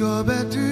Míg 0.00 0.08
a 0.08 0.22
betű 0.24 0.69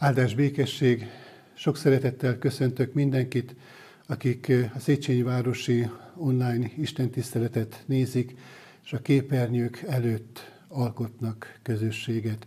Áldás 0.00 0.34
békesség, 0.34 1.06
sok 1.54 1.76
szeretettel 1.76 2.38
köszöntök 2.38 2.92
mindenkit, 2.92 3.54
akik 4.06 4.52
a 4.74 4.78
Széchenyi 4.78 5.22
Városi 5.22 5.90
online 6.16 6.70
istentiszteletet 6.76 7.82
nézik, 7.86 8.34
és 8.84 8.92
a 8.92 8.98
képernyők 8.98 9.82
előtt 9.88 10.52
alkotnak 10.68 11.58
közösséget, 11.62 12.46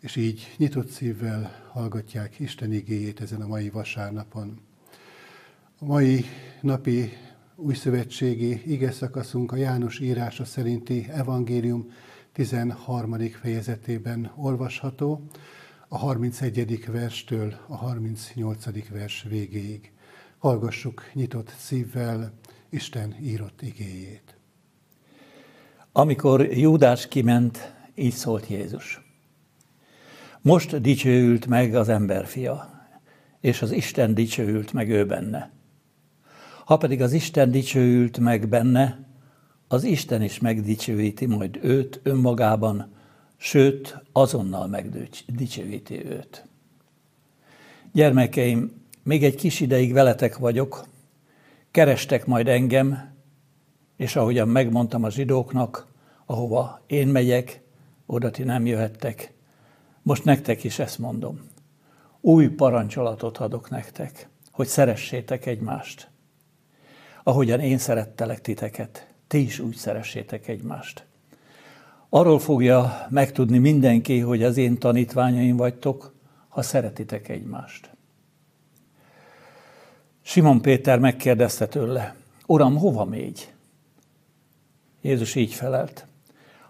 és 0.00 0.16
így 0.16 0.54
nyitott 0.56 0.88
szívvel 0.88 1.68
hallgatják 1.68 2.38
Isten 2.38 2.72
igéjét 2.72 3.20
ezen 3.20 3.40
a 3.40 3.46
mai 3.46 3.70
vasárnapon. 3.70 4.60
A 5.78 5.84
mai 5.84 6.24
napi 6.60 7.12
újszövetségi 7.56 8.62
ige 8.66 8.90
szakaszunk 8.90 9.52
a 9.52 9.56
János 9.56 10.00
írása 10.00 10.44
szerinti 10.44 11.06
evangélium 11.10 11.92
13. 12.32 13.16
fejezetében 13.40 14.32
olvasható, 14.36 15.28
a 15.94 15.98
31. 15.98 16.86
verstől 16.90 17.54
a 17.68 17.76
38. 17.76 18.88
vers 18.88 19.26
végéig. 19.28 19.92
Hallgassuk 20.38 21.10
nyitott 21.12 21.54
szívvel 21.58 22.32
Isten 22.70 23.16
írott 23.22 23.62
igéjét. 23.62 24.36
Amikor 25.92 26.40
Júdás 26.40 27.08
kiment, 27.08 27.74
így 27.94 28.12
szólt 28.12 28.48
Jézus. 28.48 29.00
Most 30.40 30.80
dicsőült 30.80 31.46
meg 31.46 31.74
az 31.74 31.88
emberfia, 31.88 32.70
és 33.40 33.62
az 33.62 33.70
Isten 33.70 34.14
dicsőült 34.14 34.72
meg 34.72 34.90
ő 34.90 35.06
benne. 35.06 35.52
Ha 36.64 36.76
pedig 36.76 37.02
az 37.02 37.12
Isten 37.12 37.50
dicsőült 37.50 38.18
meg 38.18 38.48
benne, 38.48 39.08
az 39.68 39.84
Isten 39.84 40.22
is 40.22 40.38
megdicsőíti 40.38 41.26
majd 41.26 41.58
őt 41.62 42.00
önmagában, 42.02 43.00
sőt, 43.42 44.02
azonnal 44.12 44.66
megdicsőíti 44.66 46.06
őt. 46.06 46.46
Gyermekeim, 47.92 48.86
még 49.02 49.24
egy 49.24 49.34
kis 49.34 49.60
ideig 49.60 49.92
veletek 49.92 50.38
vagyok, 50.38 50.86
kerestek 51.70 52.26
majd 52.26 52.48
engem, 52.48 53.14
és 53.96 54.16
ahogyan 54.16 54.48
megmondtam 54.48 55.04
a 55.04 55.10
zsidóknak, 55.10 55.86
ahova 56.26 56.82
én 56.86 57.08
megyek, 57.08 57.62
oda 58.06 58.30
ti 58.30 58.42
nem 58.42 58.66
jöhettek. 58.66 59.32
Most 60.02 60.24
nektek 60.24 60.64
is 60.64 60.78
ezt 60.78 60.98
mondom. 60.98 61.40
Új 62.20 62.48
parancsolatot 62.48 63.38
adok 63.38 63.70
nektek, 63.70 64.28
hogy 64.50 64.66
szeressétek 64.66 65.46
egymást. 65.46 66.10
Ahogyan 67.22 67.60
én 67.60 67.78
szerettelek 67.78 68.40
titeket, 68.40 69.14
ti 69.26 69.42
is 69.42 69.58
úgy 69.58 69.74
szeressétek 69.74 70.48
egymást. 70.48 71.10
Arról 72.14 72.38
fogja 72.38 73.06
megtudni 73.10 73.58
mindenki, 73.58 74.18
hogy 74.18 74.42
az 74.42 74.56
én 74.56 74.78
tanítványaim 74.78 75.56
vagytok, 75.56 76.14
ha 76.48 76.62
szeretitek 76.62 77.28
egymást. 77.28 77.90
Simon 80.22 80.62
Péter 80.62 80.98
megkérdezte 80.98 81.66
tőle, 81.66 82.14
Uram, 82.46 82.76
hova 82.76 83.04
mégy? 83.04 83.52
Jézus 85.00 85.34
így 85.34 85.52
felelt, 85.52 86.06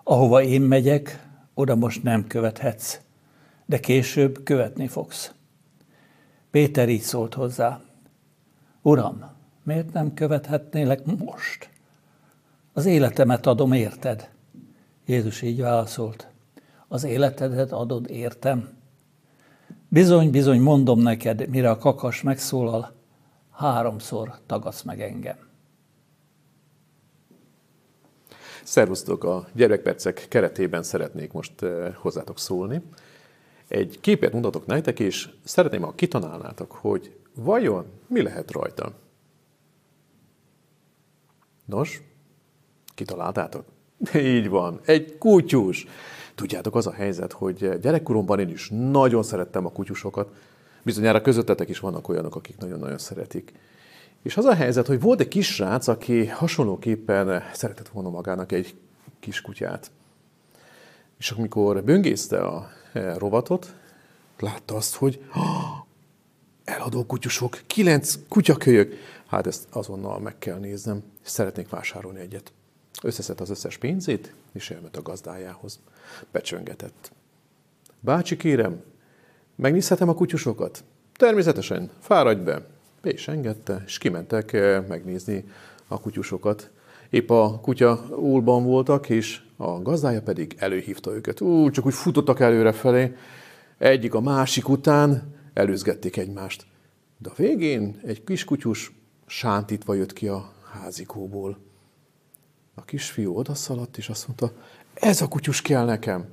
ahova 0.02 0.42
én 0.42 0.60
megyek, 0.60 1.26
oda 1.54 1.74
most 1.74 2.02
nem 2.02 2.26
követhetsz, 2.26 3.00
de 3.66 3.80
később 3.80 4.42
követni 4.42 4.86
fogsz. 4.86 5.32
Péter 6.50 6.88
így 6.88 7.00
szólt 7.00 7.34
hozzá, 7.34 7.80
Uram, 8.82 9.30
miért 9.62 9.92
nem 9.92 10.14
követhetnélek 10.14 11.04
most? 11.04 11.70
Az 12.72 12.86
életemet 12.86 13.46
adom, 13.46 13.72
érted? 13.72 14.31
Jézus 15.06 15.42
így 15.42 15.60
válaszolt, 15.60 16.28
az 16.88 17.04
életedet 17.04 17.72
adod, 17.72 18.10
értem? 18.10 18.68
Bizony, 19.88 20.30
bizony, 20.30 20.60
mondom 20.60 21.00
neked, 21.00 21.48
mire 21.48 21.70
a 21.70 21.78
kakas 21.78 22.22
megszólal, 22.22 22.92
háromszor 23.50 24.38
tagadsz 24.46 24.82
meg 24.82 25.00
engem. 25.00 25.36
Szervusztok! 28.64 29.24
A 29.24 29.46
gyerekpercek 29.52 30.26
keretében 30.28 30.82
szeretnék 30.82 31.32
most 31.32 31.62
eh, 31.62 31.94
hozzátok 31.94 32.38
szólni. 32.38 32.82
Egy 33.68 34.00
képet 34.00 34.32
mutatok 34.32 34.66
nektek, 34.66 35.00
és 35.00 35.28
szeretném, 35.44 35.82
ha 35.82 35.94
kitanálnátok, 35.94 36.72
hogy 36.72 37.16
vajon 37.34 37.86
mi 38.06 38.22
lehet 38.22 38.50
rajta. 38.50 38.92
Nos, 41.64 42.02
kitaláltátok? 42.94 43.71
Így 44.14 44.48
van, 44.48 44.80
egy 44.84 45.18
kutyus. 45.18 45.86
Tudjátok, 46.34 46.74
az 46.74 46.86
a 46.86 46.92
helyzet, 46.92 47.32
hogy 47.32 47.78
gyerekkoromban 47.80 48.40
én 48.40 48.48
is 48.48 48.68
nagyon 48.90 49.22
szerettem 49.22 49.66
a 49.66 49.72
kutyusokat. 49.72 50.28
Bizonyára 50.82 51.20
közöttetek 51.20 51.68
is 51.68 51.78
vannak 51.78 52.08
olyanok, 52.08 52.36
akik 52.36 52.58
nagyon-nagyon 52.58 52.98
szeretik. 52.98 53.52
És 54.22 54.36
az 54.36 54.44
a 54.44 54.54
helyzet, 54.54 54.86
hogy 54.86 55.00
volt 55.00 55.20
egy 55.20 55.28
kis 55.28 55.60
aki 55.60 56.26
hasonlóképpen 56.26 57.42
szeretett 57.52 57.88
volna 57.88 58.10
magának 58.10 58.52
egy 58.52 58.74
kis 59.20 59.40
kutyát. 59.40 59.90
És 61.18 61.30
amikor 61.30 61.84
böngészte 61.84 62.40
a 62.40 62.68
e, 62.92 63.18
rovatot, 63.18 63.74
látta 64.38 64.74
azt, 64.74 64.94
hogy 64.94 65.24
eladó 66.64 67.04
kutyusok, 67.04 67.60
kilenc 67.66 68.18
kutyakölyök. 68.28 68.94
Hát 69.26 69.46
ezt 69.46 69.66
azonnal 69.70 70.18
meg 70.18 70.38
kell 70.38 70.58
néznem, 70.58 71.02
szeretnék 71.22 71.68
vásárolni 71.68 72.20
egyet. 72.20 72.52
Összeszed 73.02 73.40
az 73.40 73.50
összes 73.50 73.76
pénzét, 73.76 74.34
és 74.52 74.70
elment 74.70 74.96
a 74.96 75.02
gazdájához. 75.02 75.80
Becsöngetett. 76.32 77.12
Bácsi, 78.00 78.36
kérem, 78.36 78.82
megnézhetem 79.56 80.08
a 80.08 80.14
kutyusokat? 80.14 80.84
Természetesen, 81.16 81.90
fáradj 82.00 82.42
be. 82.42 82.66
Be 83.02 83.14
engedte, 83.26 83.82
és 83.86 83.98
kimentek 83.98 84.52
eh, 84.52 84.84
megnézni 84.88 85.44
a 85.88 86.00
kutyusokat. 86.00 86.70
Épp 87.10 87.30
a 87.30 87.60
kutya 87.60 88.06
úlban 88.16 88.64
voltak, 88.64 89.08
és 89.08 89.40
a 89.56 89.82
gazdája 89.82 90.22
pedig 90.22 90.54
előhívta 90.58 91.14
őket. 91.14 91.40
Ú, 91.40 91.70
csak 91.70 91.86
úgy 91.86 91.94
futottak 91.94 92.40
előre 92.40 92.72
felé, 92.72 93.16
egyik 93.78 94.14
a 94.14 94.20
másik 94.20 94.68
után 94.68 95.34
előzgették 95.54 96.16
egymást. 96.16 96.66
De 97.18 97.28
a 97.28 97.34
végén 97.36 98.00
egy 98.04 98.24
kis 98.24 98.44
kutyus 98.44 98.92
sántítva 99.26 99.94
jött 99.94 100.12
ki 100.12 100.28
a 100.28 100.52
házikóból. 100.72 101.58
A 102.74 102.84
kisfiú 102.84 103.36
odaszaladt, 103.36 103.96
és 103.96 104.08
azt 104.08 104.26
mondta, 104.26 104.52
ez 104.94 105.20
a 105.20 105.28
kutyus 105.28 105.62
kell 105.62 105.84
nekem. 105.84 106.26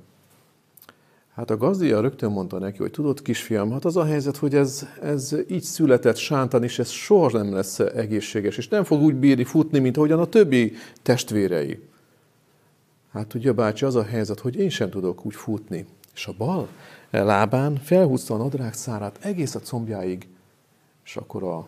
Hát 1.34 1.50
a 1.50 1.58
gazdia 1.58 2.02
rögtön 2.02 2.32
mondta 2.32 2.58
neki, 2.58 2.78
hogy 2.78 2.92
tudod, 2.92 3.22
kisfiam, 3.22 3.72
hát 3.72 3.86
az 3.86 3.98
a 3.98 4.06
helyzet, 4.06 4.38
hogy 4.38 4.56
ez, 4.56 4.88
ez 5.02 5.36
így 5.48 5.62
született 5.64 6.16
sántan, 6.16 6.64
és 6.64 6.80
ez 6.80 6.90
soha 6.90 7.32
nem 7.32 7.54
lesz 7.54 7.80
egészséges, 7.80 8.58
és 8.58 8.68
nem 8.68 8.84
fog 8.84 9.02
úgy 9.02 9.16
bírni 9.16 9.44
futni, 9.44 9.80
mint 9.80 9.98
ahogyan 9.98 10.20
a 10.20 10.26
többi 10.26 10.74
testvérei. 11.02 11.88
Hát 13.12 13.34
ugye 13.34 13.52
bácsi, 13.52 13.86
az 13.86 13.96
a 13.96 14.04
helyzet, 14.04 14.40
hogy 14.40 14.56
én 14.56 14.70
sem 14.70 14.90
tudok 14.90 15.26
úgy 15.26 15.36
futni. 15.36 15.86
És 16.14 16.28
a 16.28 16.34
bal 16.38 16.68
lábán 17.12 17.76
felhúzta 17.76 18.34
a 18.34 18.38
nadrág 18.38 18.74
szárát 18.74 19.18
egész 19.22 19.56
a 19.56 19.60
combjáig, 19.60 20.28
és 21.06 21.16
akkor 21.18 21.44
a 21.44 21.68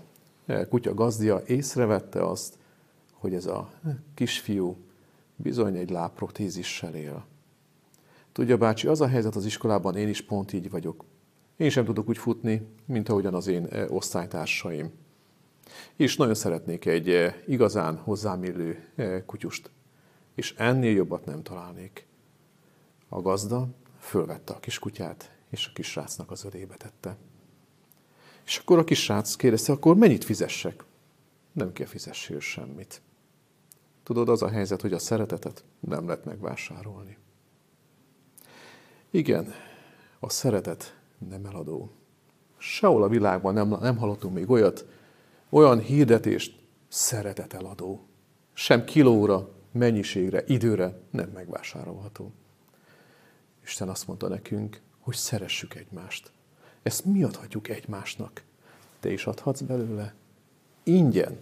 kutya 0.69 0.93
gazdia 0.93 1.41
észrevette 1.45 2.27
azt, 2.27 2.53
hogy 3.21 3.33
ez 3.33 3.45
a 3.45 3.71
kisfiú 4.13 4.77
bizony 5.35 5.75
egy 5.75 5.89
lábprotézissel 5.89 6.95
él. 6.95 7.25
Tudja, 8.31 8.57
bácsi, 8.57 8.87
az 8.87 9.01
a 9.01 9.07
helyzet 9.07 9.35
az 9.35 9.45
iskolában, 9.45 9.95
én 9.95 10.07
is 10.07 10.21
pont 10.21 10.53
így 10.53 10.69
vagyok. 10.69 11.05
Én 11.57 11.69
sem 11.69 11.85
tudok 11.85 12.09
úgy 12.09 12.17
futni, 12.17 12.67
mint 12.85 13.09
ahogyan 13.09 13.33
az 13.33 13.47
én 13.47 13.65
e, 13.65 13.85
osztálytársaim. 13.89 14.91
És 15.95 16.15
nagyon 16.15 16.33
szeretnék 16.33 16.85
egy 16.85 17.09
e, 17.09 17.43
igazán 17.47 17.97
hozzám 17.97 18.43
illő 18.43 18.87
e, 18.95 19.25
kutyust. 19.25 19.71
És 20.35 20.53
ennél 20.57 20.95
jobbat 20.95 21.25
nem 21.25 21.43
találnék. 21.43 22.07
A 23.09 23.21
gazda 23.21 23.67
fölvette 23.99 24.53
a 24.53 24.59
kiskutyát, 24.59 25.35
és 25.49 25.67
a 25.67 25.71
kisrácnak 25.73 26.31
az 26.31 26.45
ölébe 26.45 26.75
tette. 26.75 27.17
És 28.45 28.57
akkor 28.57 28.77
a 28.77 28.83
kisrác 28.83 29.35
kérdezte, 29.35 29.71
akkor 29.71 29.95
mennyit 29.95 30.23
fizessek? 30.23 30.83
Nem 31.51 31.73
kell 31.73 31.87
fizessél 31.87 32.39
semmit. 32.39 33.01
Tudod, 34.11 34.29
az 34.29 34.41
a 34.41 34.49
helyzet, 34.49 34.81
hogy 34.81 34.93
a 34.93 34.99
szeretetet 34.99 35.63
nem 35.79 36.05
lehet 36.05 36.25
megvásárolni. 36.25 37.17
Igen, 39.09 39.53
a 40.19 40.29
szeretet 40.29 40.97
nem 41.29 41.45
eladó. 41.45 41.91
Sehol 42.57 43.03
a 43.03 43.07
világban 43.07 43.53
nem, 43.53 43.67
nem 43.67 43.97
hallottunk 43.97 44.33
még 44.33 44.49
olyat, 44.49 44.85
olyan 45.49 45.79
hirdetést, 45.79 46.59
szeretet 46.87 47.53
eladó. 47.53 48.05
Sem 48.53 48.85
kilóra, 48.85 49.49
mennyiségre, 49.71 50.43
időre 50.47 50.99
nem 51.09 51.29
megvásárolható. 51.29 52.31
Isten 53.63 53.89
azt 53.89 54.07
mondta 54.07 54.27
nekünk, 54.27 54.81
hogy 54.99 55.15
szeressük 55.15 55.75
egymást. 55.75 56.31
Ezt 56.81 57.05
mi 57.05 57.23
adhatjuk 57.23 57.69
egymásnak? 57.69 58.43
Te 58.99 59.11
is 59.11 59.25
adhatsz 59.25 59.61
belőle? 59.61 60.13
Ingyen 60.83 61.39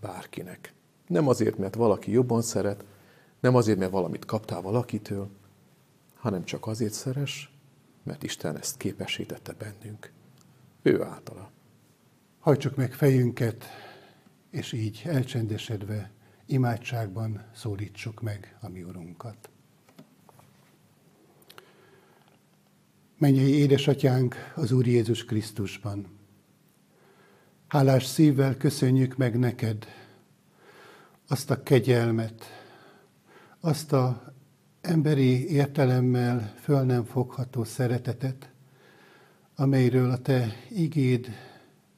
bárkinek. 0.00 0.72
Nem 1.12 1.28
azért, 1.28 1.58
mert 1.58 1.74
valaki 1.74 2.10
jobban 2.10 2.42
szeret, 2.42 2.84
nem 3.40 3.54
azért, 3.54 3.78
mert 3.78 3.90
valamit 3.90 4.24
kaptál 4.24 4.60
valakitől, 4.60 5.30
hanem 6.14 6.44
csak 6.44 6.66
azért 6.66 6.92
szeres, 6.92 7.52
mert 8.02 8.22
Isten 8.22 8.56
ezt 8.58 8.76
képesítette 8.76 9.52
bennünk. 9.52 10.12
Ő 10.82 11.02
általa. 11.02 11.50
Hajtsuk 12.38 12.76
meg 12.76 12.92
fejünket, 12.92 13.64
és 14.50 14.72
így 14.72 15.02
elcsendesedve 15.04 16.10
imádságban 16.46 17.44
szólítsuk 17.54 18.20
meg 18.20 18.56
a 18.60 18.68
mi 18.68 18.82
Urunkat. 18.82 19.50
Mennyei 23.18 23.54
édesatyánk 23.54 24.52
az 24.54 24.72
Úr 24.72 24.86
Jézus 24.86 25.24
Krisztusban. 25.24 26.18
Hálás 27.68 28.04
szívvel 28.04 28.56
köszönjük 28.56 29.16
meg 29.16 29.38
neked 29.38 29.86
azt 31.32 31.50
a 31.50 31.62
kegyelmet, 31.62 32.44
azt 33.60 33.92
a 33.92 34.32
emberi 34.80 35.50
értelemmel 35.50 36.54
föl 36.60 36.82
nem 36.82 37.04
fogható 37.04 37.64
szeretetet, 37.64 38.50
amelyről 39.56 40.10
a 40.10 40.18
Te 40.18 40.52
igéd 40.70 41.28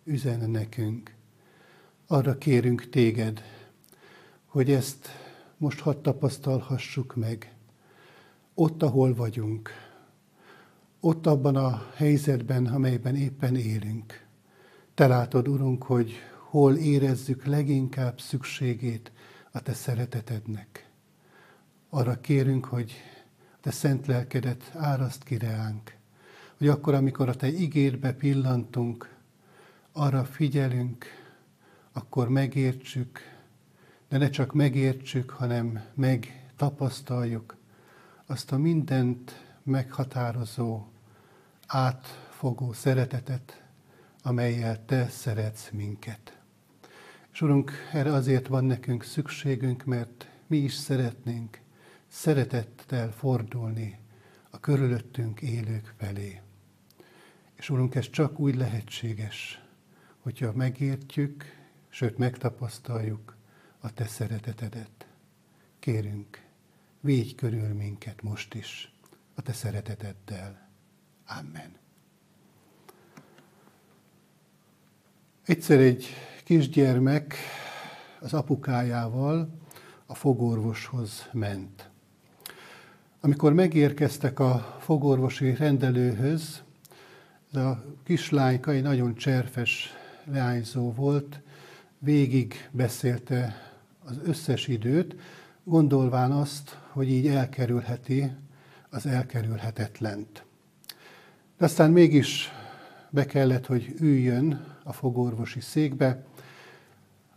üzen 0.05 0.51
nekünk. 0.51 1.15
Arra 2.07 2.39
kérünk 2.39 2.89
Téged, 2.89 3.43
hogy 4.47 4.71
ezt 4.71 5.09
most 5.57 5.81
hadd 5.81 6.03
tapasztalhassuk 6.03 7.15
meg, 7.17 7.55
ott, 8.55 8.83
ahol 8.83 9.15
vagyunk, 9.15 9.71
ott 11.01 11.27
abban 11.27 11.57
a 11.57 11.87
helyzetben, 11.95 12.67
amelyben 12.67 13.17
éppen 13.17 13.57
élünk. 13.57 14.27
Te 14.95 15.07
látod, 15.07 15.49
Urunk, 15.49 15.83
hogy 15.83 16.13
hol 16.55 16.77
érezzük 16.77 17.45
leginkább 17.45 18.21
szükségét 18.21 19.13
a 19.57 19.61
Te 19.61 19.73
szeretetednek. 19.73 20.91
Arra 21.91 22.21
kérünk, 22.21 22.65
hogy 22.65 22.93
Te 23.61 23.71
szent 23.71 24.07
lelkedet 24.07 24.73
áraszt 24.75 25.23
ki 25.23 25.39
reánk, 25.39 25.97
hogy 26.59 26.69
akkor, 26.69 26.95
amikor 26.95 27.29
a 27.29 27.35
Te 27.35 27.49
ígédbe 27.49 28.13
pillantunk, 28.13 29.17
arra 29.93 30.25
figyelünk, 30.25 31.05
akkor 31.93 32.29
megértsük, 32.29 33.21
de 34.09 34.19
ne 34.19 34.31
csak 34.31 34.53
megértsük, 34.53 35.31
hanem 35.31 35.85
megtapasztaljuk 35.95 37.57
azt 38.27 38.53
a 38.53 38.59
mindent 38.59 39.45
meghatározó, 39.63 40.87
átfogó 41.67 42.73
szeretetet, 42.73 43.63
amelyel 44.23 44.85
Te 44.85 45.09
szeretsz 45.09 45.71
minket. 45.71 46.44
És 47.35 47.41
Urunk, 47.41 47.73
erre 47.93 48.13
azért 48.13 48.47
van 48.47 48.65
nekünk 48.65 49.03
szükségünk, 49.03 49.85
mert 49.85 50.29
mi 50.47 50.57
is 50.57 50.73
szeretnénk 50.73 51.61
szeretettel 52.09 53.13
fordulni 53.13 53.99
a 54.51 54.61
körülöttünk 54.61 55.41
élők 55.41 55.95
felé. 55.97 56.41
És 57.55 57.71
Urunk, 57.71 57.95
ez 57.95 58.11
csak 58.11 58.39
úgy 58.39 58.55
lehetséges, 58.55 59.63
hogyha 60.19 60.53
megértjük, 60.53 61.45
sőt 61.89 62.19
megtapasztaljuk 62.19 63.37
a 63.79 63.93
Te 63.93 64.07
szeretetedet. 64.07 65.07
Kérünk, 65.79 66.43
védj 67.01 67.35
körül 67.35 67.69
minket 67.69 68.23
most 68.23 68.55
is 68.55 68.93
a 69.35 69.43
Te 69.43 69.53
szereteteddel. 69.53 70.69
Amen. 71.27 71.77
Egyszer 75.45 75.79
egy 75.79 76.07
kisgyermek 76.45 77.37
az 78.21 78.35
apukájával 78.35 79.49
a 80.07 80.15
fogorvoshoz 80.15 81.29
ment. 81.33 81.91
Amikor 83.21 83.53
megérkeztek 83.53 84.39
a 84.39 84.77
fogorvosi 84.81 85.55
rendelőhöz, 85.55 86.63
de 87.53 87.61
a 87.61 87.85
kislányka 88.03 88.71
egy 88.71 88.83
nagyon 88.83 89.15
cserfes 89.15 89.91
leányzó 90.25 90.93
volt, 90.93 91.41
végig 91.99 92.69
beszélte 92.71 93.55
az 94.05 94.21
összes 94.25 94.69
időt, 94.69 95.17
gondolván 95.65 96.33
azt, 96.33 96.79
hogy 96.89 97.11
így 97.11 97.27
elkerülheti 97.27 98.33
az 98.91 99.07
elkerülhetetlent. 99.07 100.45
De 101.59 101.65
aztán 101.65 101.91
mégis 101.91 102.51
be 103.11 103.27
kellett, 103.27 103.67
hogy 103.67 103.95
üljön 104.01 104.75
a 104.83 104.93
fogorvosi 104.93 105.61
székbe. 105.61 106.25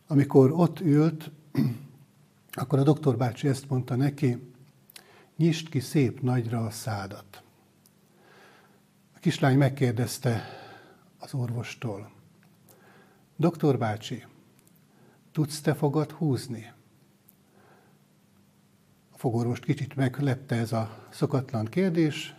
Amikor 0.08 0.52
ott 0.52 0.80
ült, 0.80 1.32
akkor 2.62 2.80
a 2.80 2.84
doktor 2.84 3.18
bácsi 3.18 3.48
ezt 3.48 3.70
mondta 3.70 3.96
neki, 3.96 4.54
nyisd 5.38 5.70
ki 5.70 5.80
szép 5.80 6.22
nagyra 6.22 6.66
a 6.66 6.70
szádat. 6.70 7.44
A 9.16 9.20
kislány 9.20 9.58
megkérdezte 9.58 10.44
az 11.18 11.34
orvostól, 11.34 12.12
doktor 13.36 13.78
bácsi, 13.78 14.26
tudsz 15.32 15.62
te 15.62 15.74
fogad 15.74 16.12
húzni? 16.12 16.74
A 19.12 19.18
fogorvost 19.18 19.64
kicsit 19.64 19.96
meglepte 19.96 20.56
ez 20.56 20.72
a 20.72 21.08
szokatlan 21.10 21.66
kérdés, 21.66 22.36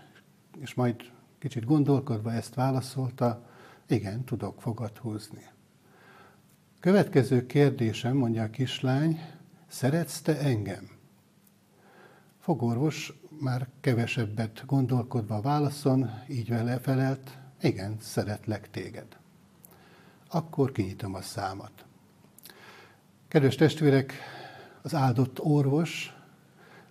és 0.58 0.74
majd 0.74 1.12
kicsit 1.38 1.64
gondolkodva 1.64 2.32
ezt 2.32 2.54
válaszolta, 2.54 3.46
igen, 3.86 4.24
tudok 4.24 4.60
fogat 4.60 4.98
húzni. 4.98 5.56
Következő 6.80 7.46
kérdésem, 7.46 8.16
mondja 8.16 8.42
a 8.42 8.50
kislány, 8.50 9.20
szeretsz 9.68 10.20
te 10.20 10.38
engem? 10.38 10.88
Fogorvos 12.38 13.12
már 13.40 13.68
kevesebbet 13.80 14.62
gondolkodva 14.66 15.34
a 15.34 15.40
válaszon, 15.40 16.10
így 16.28 16.48
vele 16.48 16.78
felelt, 16.78 17.38
igen, 17.62 17.96
szeretlek 18.00 18.70
téged. 18.70 19.06
Akkor 20.30 20.72
kinyitom 20.72 21.14
a 21.14 21.20
számat. 21.20 21.84
Kedves 23.28 23.54
testvérek, 23.54 24.12
az 24.82 24.94
áldott 24.94 25.40
orvos 25.40 26.16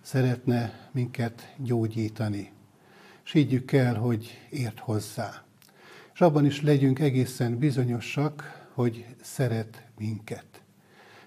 szeretne 0.00 0.88
minket 0.92 1.54
gyógyítani. 1.56 2.52
És 3.24 3.32
higgyük 3.32 3.72
el, 3.72 3.94
hogy 3.94 4.46
ért 4.50 4.78
hozzá. 4.78 5.42
És 6.14 6.20
abban 6.20 6.44
is 6.44 6.62
legyünk 6.62 6.98
egészen 6.98 7.58
bizonyosak, 7.58 8.57
hogy 8.78 9.06
szeret 9.22 9.86
minket. 9.96 10.62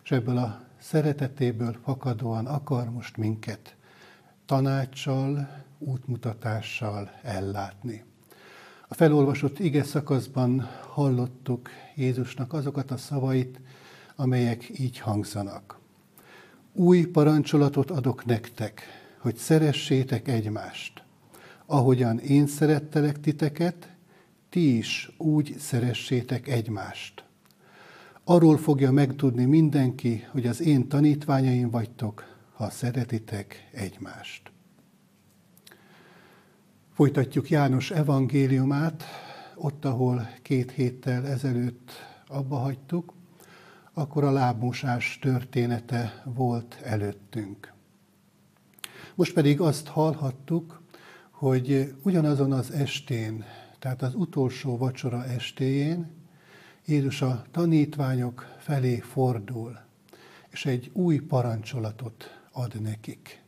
És 0.03 0.11
ebből 0.11 0.37
a 0.37 0.61
szeretetéből 0.79 1.77
fakadóan 1.83 2.45
akar 2.45 2.89
most 2.89 3.17
minket 3.17 3.75
tanácssal, 4.45 5.49
útmutatással 5.77 7.11
ellátni. 7.23 8.03
A 8.87 8.93
felolvasott 8.93 9.59
ige 9.59 9.83
szakaszban 9.83 10.69
hallottuk 10.89 11.69
Jézusnak 11.95 12.53
azokat 12.53 12.91
a 12.91 12.97
szavait, 12.97 13.59
amelyek 14.15 14.79
így 14.79 14.99
hangzanak. 14.99 15.79
Új 16.73 17.05
parancsolatot 17.05 17.91
adok 17.91 18.25
nektek, 18.25 18.81
hogy 19.17 19.35
szeressétek 19.35 20.27
egymást. 20.27 21.03
Ahogyan 21.65 22.19
én 22.19 22.47
szerettelek 22.47 23.19
titeket, 23.19 23.89
ti 24.49 24.77
is 24.77 25.11
úgy 25.17 25.55
szeressétek 25.57 26.47
egymást. 26.47 27.23
Arról 28.31 28.57
fogja 28.57 28.91
megtudni 28.91 29.45
mindenki, 29.45 30.27
hogy 30.31 30.47
az 30.47 30.61
én 30.61 30.87
tanítványaim 30.87 31.69
vagytok, 31.69 32.23
ha 32.53 32.69
szeretitek 32.69 33.69
egymást. 33.71 34.51
Folytatjuk 36.93 37.49
János 37.49 37.91
evangéliumát, 37.91 39.03
ott, 39.55 39.85
ahol 39.85 40.29
két 40.41 40.71
héttel 40.71 41.27
ezelőtt 41.27 41.91
abba 42.27 42.55
hagytuk, 42.55 43.13
akkor 43.93 44.23
a 44.23 44.31
lábmosás 44.31 45.19
története 45.21 46.23
volt 46.25 46.79
előttünk. 46.83 47.73
Most 49.15 49.33
pedig 49.33 49.61
azt 49.61 49.87
hallhattuk, 49.87 50.81
hogy 51.31 51.93
ugyanazon 52.03 52.51
az 52.51 52.71
estén, 52.71 53.43
tehát 53.79 54.01
az 54.01 54.15
utolsó 54.15 54.77
vacsora 54.77 55.25
estéjén 55.25 56.20
Jézus 56.85 57.21
a 57.21 57.43
tanítványok 57.51 58.55
felé 58.59 58.99
fordul, 58.99 59.79
és 60.49 60.65
egy 60.65 60.89
új 60.93 61.19
parancsolatot 61.19 62.41
ad 62.51 62.81
nekik. 62.81 63.43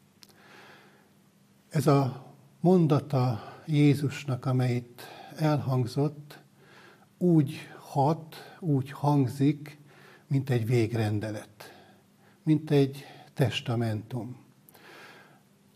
Ez 1.70 1.88
a 1.88 2.34
mondata 2.60 3.54
Jézusnak, 3.66 4.46
amelyet 4.46 5.02
elhangzott, 5.36 6.40
úgy 7.18 7.56
hat, 7.80 8.36
úgy 8.60 8.92
hangzik, 8.92 9.80
mint 10.28 10.50
egy 10.50 10.66
végrendelet, 10.66 11.74
mint 12.44 12.72
egy 12.72 13.06
testamentum. 13.34 14.38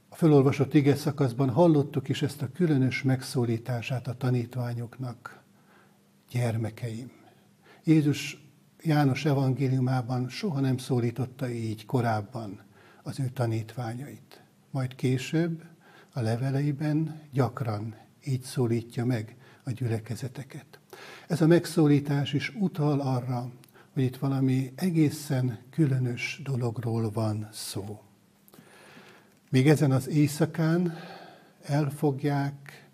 A 0.10 0.16
fölolvasott 0.16 0.74
ige 0.74 0.96
szakaszban 0.96 1.50
hallottuk 1.50 2.10
is 2.10 2.22
ezt 2.22 2.42
a 2.42 2.52
különös 2.52 3.04
megszólítását 3.04 4.08
a 4.08 4.18
tanítványoknak, 4.18 5.44
gyermekeim. 6.30 7.17
Jézus 7.88 8.38
János 8.82 9.26
evangéliumában 9.26 10.30
soha 10.30 10.60
nem 10.60 10.78
szólította 10.78 11.50
így 11.50 11.86
korábban 11.86 12.62
az 13.04 13.20
ő 13.20 13.30
tanítványait. 13.30 14.42
Majd 14.72 14.96
később 14.96 15.64
a 16.14 16.22
leveleiben 16.22 17.22
gyakran 17.32 17.96
így 18.26 18.42
szólítja 18.42 19.06
meg 19.06 19.36
a 19.64 19.72
gyülekezeteket. 19.72 20.80
Ez 21.28 21.42
a 21.42 21.48
megszólítás 21.48 22.34
is 22.34 22.56
utal 22.60 23.00
arra, 23.00 23.52
hogy 23.94 24.04
itt 24.04 24.18
valami 24.18 24.72
egészen 24.76 25.60
különös 25.70 26.42
dologról 26.44 27.12
van 27.12 27.48
szó. 27.52 28.02
Még 29.50 29.68
ezen 29.68 29.92
az 29.92 30.08
éjszakán 30.08 30.94
elfogják, 31.64 32.90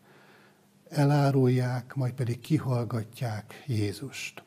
elárulják, 0.89 1.95
majd 1.95 2.13
pedig 2.13 2.39
kihallgatják 2.39 3.63
Jézust. 3.67 4.43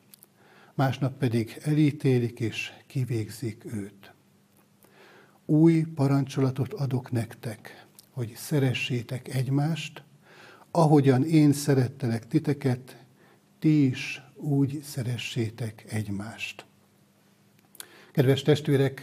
Másnap 0.77 1.19
pedig 1.19 1.61
elítélik 1.63 2.41
és 2.41 2.73
kivégzik 2.87 3.65
őt. 3.65 4.13
Új 5.45 5.85
parancsolatot 5.95 6.73
adok 6.73 7.11
nektek, 7.11 7.87
hogy 8.11 8.33
szeressétek 8.37 9.35
egymást, 9.35 10.03
ahogyan 10.71 11.25
én 11.25 11.53
szerettelek 11.53 12.29
titeket, 12.29 13.05
ti 13.59 13.87
is 13.87 14.23
úgy 14.35 14.83
szeressétek 14.83 15.85
egymást. 15.89 16.67
Kedves 18.13 18.43
testvérek, 18.43 19.03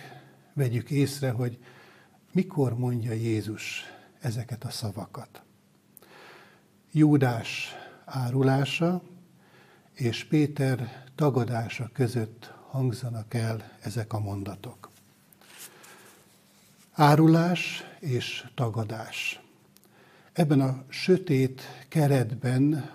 vegyük 0.54 0.92
észre, 0.92 1.30
hogy 1.32 1.58
mikor 2.32 2.78
mondja 2.78 3.12
Jézus 3.12 3.84
ezeket 4.20 4.64
a 4.64 4.70
szavakat. 4.70 5.44
Júdás 6.92 7.76
árulása 8.06 9.04
és 9.94 10.24
Péter 10.24 11.04
tagadása 11.16 11.90
között 11.94 12.54
hangzanak 12.70 13.34
el 13.34 13.72
ezek 13.82 14.14
a 14.14 14.20
mondatok. 14.20 14.90
Árulás 16.92 17.84
és 18.00 18.48
tagadás. 18.56 19.42
Ebben 20.34 20.62
a 20.62 20.84
sötét 20.88 21.62
keretben 21.88 22.90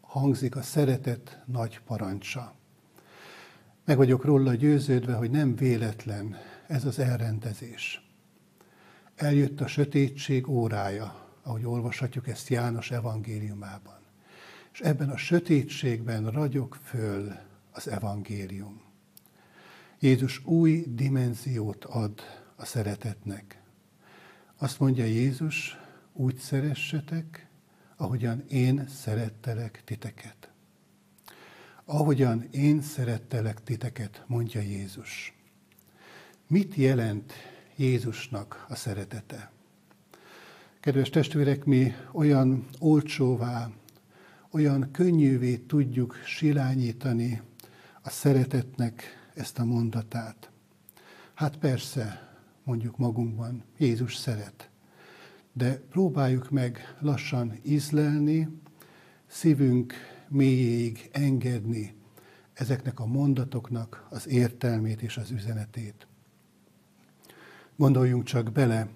hangzik 0.00 0.56
a 0.56 0.62
szeretet 0.62 1.38
nagy 1.44 1.80
parancsa. 1.86 2.54
Meg 3.84 3.96
vagyok 3.96 4.24
róla 4.24 4.54
győződve, 4.54 5.14
hogy 5.14 5.30
nem 5.30 5.56
véletlen 5.56 6.36
ez 6.66 6.84
az 6.84 6.98
elrendezés. 6.98 8.10
Eljött 9.14 9.60
a 9.60 9.66
sötétség 9.66 10.48
órája, 10.48 11.26
ahogy 11.42 11.64
olvashatjuk 11.64 12.28
ezt 12.28 12.48
János 12.48 12.90
evangéliumában. 12.90 14.05
És 14.76 14.82
ebben 14.82 15.10
a 15.10 15.16
sötétségben 15.16 16.30
ragyog 16.30 16.74
föl 16.82 17.32
az 17.70 17.88
evangélium. 17.88 18.80
Jézus 20.00 20.44
új 20.44 20.84
dimenziót 20.88 21.84
ad 21.84 22.20
a 22.56 22.64
szeretetnek. 22.64 23.62
Azt 24.56 24.80
mondja 24.80 25.04
Jézus, 25.04 25.76
úgy 26.12 26.36
szeressetek, 26.36 27.46
ahogyan 27.96 28.44
én 28.48 28.88
szerettelek 28.88 29.82
titeket. 29.84 30.50
Ahogyan 31.84 32.48
én 32.50 32.82
szerettelek 32.82 33.62
titeket, 33.62 34.24
mondja 34.26 34.60
Jézus. 34.60 35.34
Mit 36.46 36.74
jelent 36.74 37.32
Jézusnak 37.76 38.66
a 38.68 38.74
szeretete? 38.74 39.50
Kedves 40.80 41.10
testvérek, 41.10 41.64
mi 41.64 41.94
olyan 42.12 42.66
olcsóvá, 42.78 43.70
olyan 44.50 44.90
könnyűvé 44.92 45.56
tudjuk 45.56 46.16
silányítani 46.24 47.42
a 48.02 48.10
szeretetnek 48.10 49.02
ezt 49.34 49.58
a 49.58 49.64
mondatát. 49.64 50.50
Hát 51.34 51.56
persze, 51.56 52.34
mondjuk 52.64 52.96
magunkban, 52.96 53.64
Jézus 53.78 54.16
szeret. 54.16 54.70
De 55.52 55.78
próbáljuk 55.78 56.50
meg 56.50 56.96
lassan 57.00 57.58
ízlelni, 57.62 58.48
szívünk 59.26 59.94
mélyéig 60.28 61.08
engedni 61.12 61.94
ezeknek 62.52 63.00
a 63.00 63.06
mondatoknak 63.06 64.06
az 64.10 64.28
értelmét 64.28 65.02
és 65.02 65.16
az 65.16 65.30
üzenetét. 65.30 66.06
Gondoljunk 67.76 68.24
csak 68.24 68.52
bele, 68.52 68.88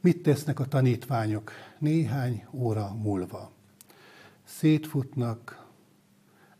mit 0.00 0.22
tesznek 0.22 0.60
a 0.60 0.66
tanítványok 0.66 1.52
néhány 1.78 2.44
óra 2.52 2.94
múlva. 2.94 3.55
Szétfutnak, 4.46 5.66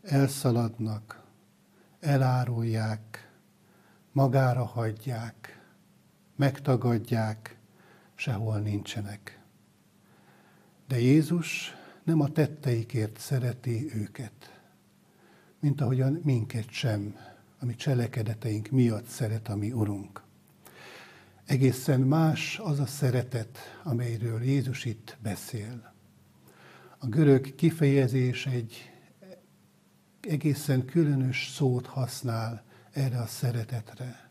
elszaladnak, 0.01 1.23
elárulják, 1.99 3.31
magára 4.11 4.65
hagyják, 4.65 5.61
megtagadják, 6.35 7.57
sehol 8.15 8.59
nincsenek. 8.59 9.39
De 10.87 10.99
Jézus 10.99 11.75
nem 12.03 12.19
a 12.19 12.31
tetteikért 12.31 13.19
szereti 13.19 13.91
őket, 13.95 14.61
mint 15.59 15.81
ahogyan 15.81 16.21
minket 16.23 16.69
sem, 16.69 17.15
ami 17.59 17.75
cselekedeteink 17.75 18.69
miatt 18.69 19.05
szeret 19.05 19.47
a 19.47 19.55
mi 19.55 19.71
Urunk. 19.71 20.23
Egészen 21.45 22.01
más 22.01 22.59
az 22.59 22.79
a 22.79 22.85
szeretet, 22.85 23.57
amelyről 23.83 24.43
Jézus 24.43 24.85
itt 24.85 25.17
beszél. 25.21 25.95
A 26.99 27.07
görög 27.07 27.55
kifejezés 27.55 28.45
egy 28.45 28.91
egészen 30.21 30.85
különös 30.85 31.51
szót 31.53 31.85
használ 31.85 32.63
erre 32.91 33.17
a 33.17 33.25
szeretetre. 33.25 34.29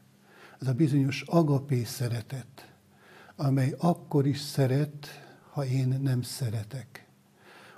Ez 0.61 0.67
a 0.67 0.73
bizonyos 0.73 1.23
agapé 1.23 1.85
szeretet, 1.85 2.75
amely 3.37 3.75
akkor 3.79 4.27
is 4.27 4.41
szeret, 4.41 5.09
ha 5.51 5.67
én 5.67 5.89
nem 6.03 6.23
szeretek. 6.23 7.07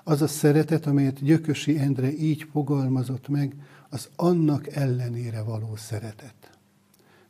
Az 0.04 0.22
a 0.22 0.26
szeretet, 0.28 0.86
amelyet 0.86 1.22
Gyökösi 1.22 1.78
Endre 1.78 2.12
így 2.12 2.46
fogalmazott 2.52 3.28
meg, 3.28 3.54
az 3.88 4.08
annak 4.16 4.66
ellenére 4.66 5.42
való 5.42 5.76
szeretet. 5.76 6.58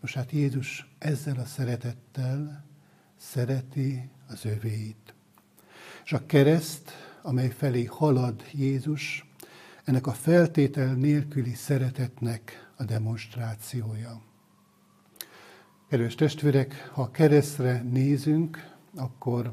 Most 0.01 0.15
hát 0.15 0.33
Jézus 0.33 0.95
ezzel 0.99 1.37
a 1.39 1.45
szeretettel 1.45 2.65
szereti 3.17 4.11
az 4.29 4.45
övéit. 4.45 5.15
És 6.05 6.13
a 6.13 6.27
kereszt, 6.27 7.08
amely 7.29 7.51
felé 7.51 7.85
halad 7.85 8.43
Jézus, 8.53 9.27
ennek 9.85 10.07
a 10.07 10.13
feltétel 10.13 10.95
nélküli 10.95 11.55
szeretetnek 11.55 12.71
a 12.77 12.85
demonstrációja. 12.85 14.21
Kedves 15.89 16.15
testvérek, 16.15 16.91
ha 16.93 17.11
keresztre 17.11 17.83
nézünk, 17.83 18.75
akkor 18.97 19.53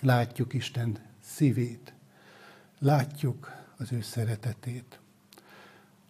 látjuk 0.00 0.52
Isten 0.52 0.98
szívét, 1.20 1.94
látjuk 2.78 3.52
az 3.76 3.92
ő 3.92 4.00
szeretetét. 4.00 5.00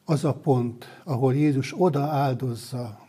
Az 0.05 0.25
a 0.25 0.35
pont, 0.35 1.01
ahol 1.05 1.35
Jézus 1.35 1.75
oda 1.81 2.03
áldozza 2.03 3.07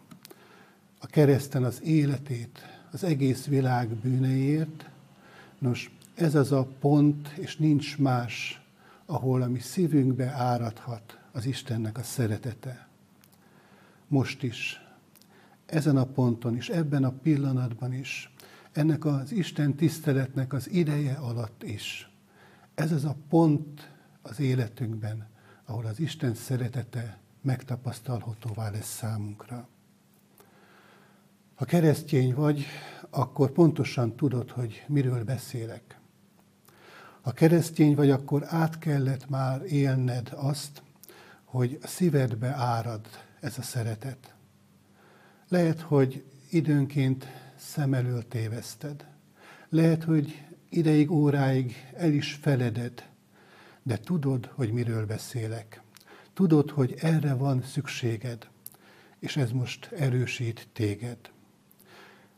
a 1.00 1.06
kereszten 1.06 1.64
az 1.64 1.82
életét 1.84 2.60
az 2.92 3.04
egész 3.04 3.46
világ 3.46 3.88
bűneiért, 3.88 4.90
nos, 5.60 5.95
ez 6.16 6.36
az 6.36 6.52
a 6.52 6.68
pont, 6.80 7.28
és 7.28 7.58
nincs 7.58 7.98
más, 7.98 8.62
ahol 9.06 9.42
a 9.42 9.48
mi 9.48 9.60
szívünkbe 9.60 10.30
áradhat 10.30 11.20
az 11.32 11.46
Istennek 11.46 11.98
a 11.98 12.04
szeretete. 12.04 12.88
Most 14.08 14.44
is, 14.44 14.82
ezen 15.66 15.98
a 15.98 16.06
ponton 16.06 16.56
is, 16.56 16.70
ebben 16.70 17.04
a 17.04 17.12
pillanatban 17.12 17.94
is, 17.94 18.34
ennek 18.72 19.06
az 19.06 19.32
Isten 19.32 19.76
tiszteletnek 19.76 20.54
az 20.54 20.70
ideje 20.70 21.14
alatt 21.14 21.64
is. 21.64 22.10
Ez 22.76 22.92
az 22.92 23.06
a 23.06 23.16
pont 23.30 23.92
az 24.22 24.40
életünkben, 24.40 25.28
ahol 25.66 25.86
az 25.86 26.00
Isten 26.00 26.34
szeretete 26.34 27.20
megtapasztalhatóvá 27.42 28.70
lesz 28.70 28.96
számunkra. 28.96 29.68
Ha 31.56 31.66
keresztény 31.66 32.34
vagy, 32.34 32.66
akkor 33.10 33.52
pontosan 33.52 34.16
tudod, 34.16 34.50
hogy 34.50 34.86
miről 34.88 35.24
beszélek. 35.24 36.00
Ha 37.26 37.32
keresztény 37.32 37.96
vagy, 37.96 38.10
akkor 38.10 38.44
át 38.48 38.80
kellett 38.80 39.30
már 39.30 39.62
élned 39.62 40.32
azt, 40.36 40.82
hogy 41.44 41.80
a 41.82 41.88
szívedbe 41.88 42.48
árad 42.48 43.08
ez 43.40 43.58
a 43.58 43.62
szeretet. 43.62 44.34
Lehet, 45.48 45.82
hogy 45.82 46.24
időnként 46.50 47.28
szem 47.56 47.94
elől 47.94 48.28
téveszted. 48.28 49.06
Lehet, 49.70 50.04
hogy 50.04 50.42
ideig, 50.70 51.12
óráig 51.12 51.76
el 51.94 52.12
is 52.12 52.34
feleded, 52.42 53.10
de 53.84 53.98
tudod, 53.98 54.46
hogy 54.46 54.72
miről 54.72 55.06
beszélek. 55.06 55.82
Tudod, 56.34 56.70
hogy 56.70 56.96
erre 57.02 57.34
van 57.34 57.62
szükséged, 57.64 58.48
és 59.20 59.38
ez 59.38 59.52
most 59.52 59.92
erősít 59.92 60.68
téged. 60.74 61.18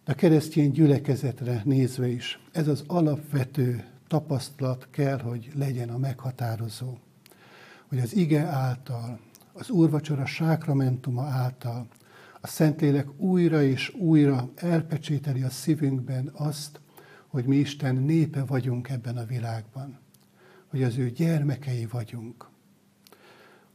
De 0.06 0.12
a 0.12 0.16
keresztény 0.16 0.72
gyülekezetre 0.72 1.62
nézve 1.66 2.08
is 2.08 2.40
ez 2.52 2.68
az 2.68 2.84
alapvető 2.88 3.86
tapasztalat 4.08 4.88
kell, 4.92 5.20
hogy 5.20 5.52
legyen 5.56 5.90
a 5.90 5.98
meghatározó. 5.98 6.98
Hogy 7.88 8.00
az 8.00 8.16
ige 8.16 8.42
által, 8.46 9.20
az 9.54 9.70
úrvacsora 9.70 10.26
sákramentuma 10.26 11.24
által 11.24 11.88
a 12.42 12.48
Szentlélek 12.48 13.20
újra 13.20 13.62
és 13.62 13.94
újra 13.94 14.50
elpecsételi 14.56 15.42
a 15.42 15.50
szívünkben 15.50 16.32
azt, 16.34 16.80
hogy 17.28 17.46
mi 17.46 17.56
Isten 17.56 17.96
népe 17.96 18.46
vagyunk 18.46 18.90
ebben 18.90 19.18
a 19.18 19.26
világban, 19.26 20.00
hogy 20.68 20.84
az 20.84 20.98
ő 20.98 21.10
gyermekei 21.10 21.86
vagyunk. 21.86 22.50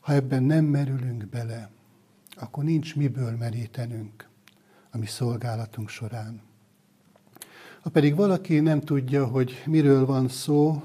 Ha 0.00 0.12
ebben 0.12 0.42
nem 0.42 0.64
merülünk 0.64 1.26
bele, 1.26 1.70
akkor 2.36 2.64
nincs 2.64 2.96
miből 2.96 3.36
merítenünk 3.36 4.28
a 4.90 4.98
mi 4.98 5.06
szolgálatunk 5.06 5.88
során. 5.88 6.40
Ha 7.82 7.90
pedig 7.90 8.16
valaki 8.16 8.60
nem 8.60 8.80
tudja, 8.80 9.26
hogy 9.26 9.62
miről 9.66 10.06
van 10.06 10.28
szó, 10.28 10.82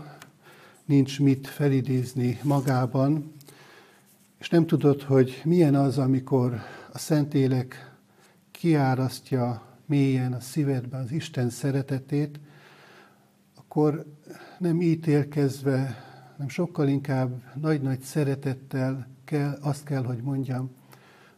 nincs 0.86 1.19
mit 1.19 1.47
felidézni 1.47 2.39
magában, 2.43 3.33
és 4.39 4.49
nem 4.49 4.65
tudod, 4.65 5.01
hogy 5.01 5.41
milyen 5.43 5.75
az, 5.75 5.97
amikor 5.97 6.60
a 6.93 6.97
Szentélek 6.97 7.95
kiárasztja 8.51 9.62
mélyen 9.86 10.33
a 10.33 10.39
szívedben 10.39 11.01
az 11.01 11.12
Isten 11.12 11.49
szeretetét, 11.49 12.39
akkor 13.55 14.05
nem 14.60 14.81
ítélkezve, 14.81 16.03
nem 16.38 16.49
sokkal 16.49 16.88
inkább 16.88 17.41
nagy-nagy 17.55 18.01
szeretettel 18.01 19.07
kell, 19.23 19.57
azt 19.62 19.83
kell, 19.83 20.03
hogy 20.03 20.21
mondjam, 20.21 20.71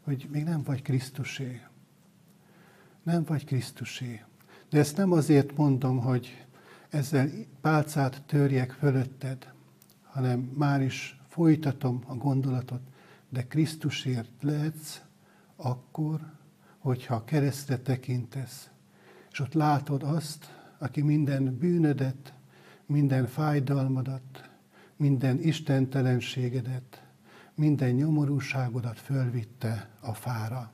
hogy 0.01 0.27
még 0.31 0.43
nem 0.43 0.63
vagy 0.63 0.81
Krisztusé. 0.81 1.61
Nem 3.03 3.23
vagy 3.23 3.45
Krisztusé. 3.45 4.23
De 4.69 4.79
ezt 4.79 4.97
nem 4.97 5.11
azért 5.11 5.57
mondom, 5.57 5.99
hogy 5.99 6.45
ezzel 6.89 7.29
pálcát 7.61 8.23
törjek 8.25 8.71
fölötted, 8.71 9.53
hanem 10.03 10.39
már 10.39 10.81
is 10.81 11.19
folytatom 11.27 12.03
a 12.07 12.15
gondolatot, 12.15 12.81
de 13.29 13.47
Krisztusért 13.47 14.31
lehetsz 14.41 15.01
akkor, 15.55 16.19
hogyha 16.77 17.15
a 17.15 17.23
keresztre 17.23 17.77
tekintesz, 17.77 18.69
és 19.31 19.39
ott 19.39 19.53
látod 19.53 20.03
azt, 20.03 20.57
aki 20.77 21.01
minden 21.01 21.57
bűnödet, 21.57 22.33
minden 22.85 23.27
fájdalmadat, 23.27 24.49
minden 24.95 25.39
istentelenségedet, 25.39 27.03
minden 27.55 27.91
nyomorúságodat 27.91 28.99
fölvitte 28.99 29.89
a 29.99 30.13
fára. 30.13 30.71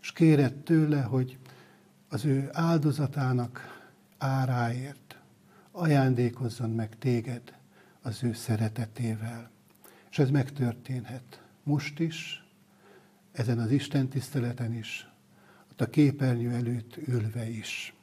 És 0.00 0.12
kéred 0.12 0.54
tőle, 0.54 1.00
hogy 1.00 1.38
az 2.12 2.24
ő 2.24 2.48
áldozatának 2.52 3.80
áráért 4.18 5.18
ajándékozzon 5.70 6.70
meg 6.70 6.98
téged 6.98 7.42
az 8.02 8.22
ő 8.22 8.32
szeretetével. 8.32 9.50
És 10.10 10.18
ez 10.18 10.30
megtörténhet 10.30 11.42
most 11.62 12.00
is, 12.00 12.44
ezen 13.32 13.58
az 13.58 13.70
Isten 13.70 14.08
tiszteleten 14.08 14.74
is, 14.74 15.08
ott 15.70 15.80
a 15.80 15.90
képernyő 15.90 16.50
előtt 16.50 16.96
ülve 16.96 17.48
is. 17.48 17.94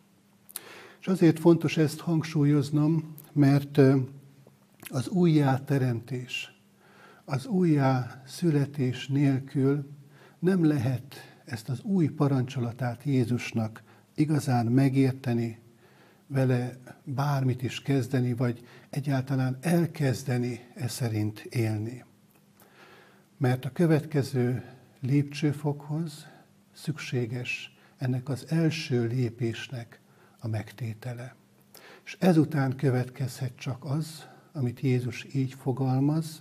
És 0.99 1.07
azért 1.07 1.39
fontos 1.39 1.77
ezt 1.77 1.99
hangsúlyoznom, 1.99 3.15
mert 3.33 3.79
az 4.89 5.07
újjáteremtés, 5.07 6.61
az 7.25 7.45
újjá 7.45 8.21
születés 8.25 9.07
nélkül 9.07 9.89
nem 10.39 10.65
lehet 10.65 11.15
ezt 11.45 11.69
az 11.69 11.81
új 11.81 12.07
parancsolatát 12.07 13.03
Jézusnak 13.03 13.85
igazán 14.17 14.65
megérteni, 14.65 15.59
vele 16.27 16.77
bármit 17.03 17.63
is 17.63 17.81
kezdeni, 17.81 18.33
vagy 18.33 18.67
egyáltalán 18.89 19.57
elkezdeni 19.61 20.59
e 20.75 20.87
szerint 20.87 21.39
élni. 21.39 22.03
Mert 23.37 23.65
a 23.65 23.71
következő 23.71 24.63
lépcsőfokhoz 24.99 26.27
szükséges 26.73 27.77
ennek 27.97 28.29
az 28.29 28.45
első 28.49 29.05
lépésnek 29.05 29.99
a 30.39 30.47
megtétele. 30.47 31.35
És 32.05 32.17
ezután 32.19 32.75
következhet 32.75 33.55
csak 33.55 33.85
az, 33.85 34.27
amit 34.51 34.79
Jézus 34.79 35.27
így 35.33 35.53
fogalmaz, 35.53 36.37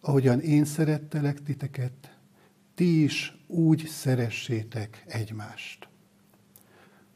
ahogyan 0.00 0.40
én 0.40 0.64
szerettelek 0.64 1.42
titeket, 1.42 2.16
ti 2.74 3.02
is 3.02 3.36
úgy 3.46 3.86
szeressétek 3.86 5.04
egymást. 5.06 5.90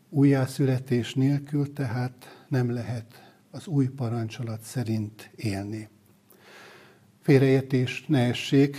Újjászületés 0.08 1.14
nélkül 1.14 1.72
tehát 1.72 2.44
nem 2.48 2.70
lehet 2.70 3.32
az 3.50 3.66
új 3.66 3.88
parancsolat 3.88 4.60
szerint 4.60 5.30
élni. 5.36 5.88
Félreértés 7.20 8.04
ne 8.06 8.18
essék, 8.18 8.76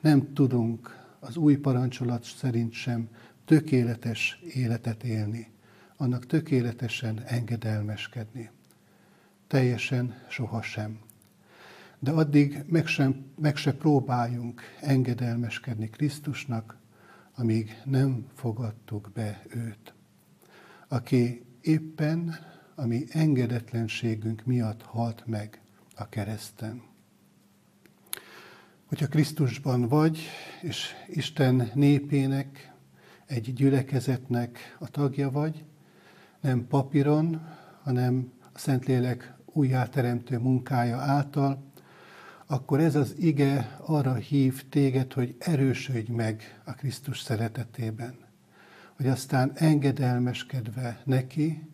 nem 0.00 0.32
tudunk 0.32 0.96
az 1.20 1.36
új 1.36 1.56
parancsolat 1.56 2.24
szerint 2.24 2.72
sem 2.72 3.08
tökéletes 3.44 4.40
életet 4.54 5.04
élni, 5.04 5.52
annak 5.96 6.26
tökéletesen 6.26 7.22
engedelmeskedni. 7.26 8.50
Teljesen 9.46 10.14
sohasem. 10.28 10.98
De 11.98 12.10
addig 12.10 12.64
meg, 12.66 12.86
sem, 12.86 13.24
meg 13.36 13.56
se 13.56 13.72
próbáljunk 13.72 14.60
engedelmeskedni 14.80 15.88
Krisztusnak, 15.88 16.76
amíg 17.34 17.82
nem 17.84 18.26
fogadtuk 18.34 19.10
be 19.14 19.42
őt. 19.48 19.96
Aki 20.88 21.44
éppen 21.60 22.34
a 22.74 22.86
mi 22.86 23.04
engedetlenségünk 23.10 24.44
miatt 24.44 24.82
halt 24.82 25.26
meg 25.26 25.60
a 25.96 26.08
kereszten. 26.08 26.82
Hogyha 28.86 29.06
Krisztusban 29.06 29.88
vagy, 29.88 30.18
és 30.62 30.90
Isten 31.08 31.70
népének, 31.74 32.72
egy 33.26 33.52
gyülekezetnek 33.52 34.76
a 34.78 34.90
tagja 34.90 35.30
vagy, 35.30 35.64
nem 36.40 36.66
papíron, 36.66 37.46
hanem 37.82 38.32
a 38.52 38.58
Szentlélek 38.58 39.34
újjáteremtő 39.44 40.38
munkája 40.38 40.96
által, 40.96 41.72
akkor 42.46 42.80
ez 42.80 42.94
az 42.94 43.14
ige 43.18 43.78
arra 43.80 44.14
hív 44.14 44.68
téged, 44.68 45.12
hogy 45.12 45.36
erősödj 45.38 46.12
meg 46.12 46.60
a 46.64 46.72
Krisztus 46.72 47.20
szeretetében, 47.20 48.27
hogy 48.98 49.06
aztán 49.06 49.52
engedelmeskedve 49.54 51.02
neki 51.04 51.68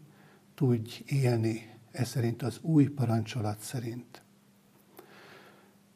tudj 0.54 1.02
élni, 1.06 1.78
ez 1.90 2.08
szerint 2.08 2.42
az 2.42 2.58
új 2.62 2.86
parancsolat 2.86 3.60
szerint. 3.60 4.22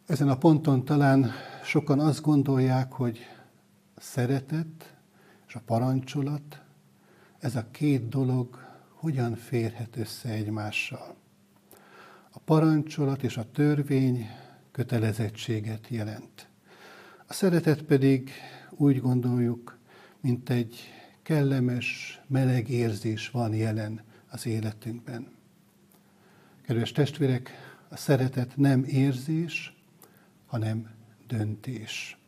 Ezen 0.06 0.28
a 0.28 0.38
ponton 0.38 0.84
talán 0.84 1.30
sokan 1.64 2.00
azt 2.00 2.20
gondolják, 2.22 2.92
hogy 2.92 3.18
szeretet 3.96 4.96
és 5.46 5.54
a 5.54 5.60
parancsolat, 5.64 6.62
ez 7.38 7.56
a 7.56 7.70
két 7.70 8.08
dolog 8.08 8.66
hogyan 8.90 9.34
férhet 9.34 9.96
össze 9.96 10.28
egymással. 10.28 11.16
A 12.30 12.38
parancsolat 12.38 13.22
és 13.22 13.36
a 13.36 13.50
törvény 13.50 14.26
kötelezettséget 14.70 15.88
jelent. 15.88 16.48
A 17.26 17.32
szeretet 17.32 17.82
pedig 17.82 18.30
úgy 18.70 19.00
gondoljuk, 19.00 19.78
mint 20.20 20.50
egy 20.50 20.97
kellemes, 21.28 22.20
meleg 22.26 22.68
érzés 22.68 23.30
van 23.30 23.54
jelen 23.54 24.02
az 24.30 24.46
életünkben. 24.46 25.26
Kedves 26.62 26.92
testvérek, 26.92 27.50
a 27.88 27.96
szeretet 27.96 28.56
nem 28.56 28.84
érzés, 28.84 29.76
hanem 30.46 30.90
döntés. 31.26 32.18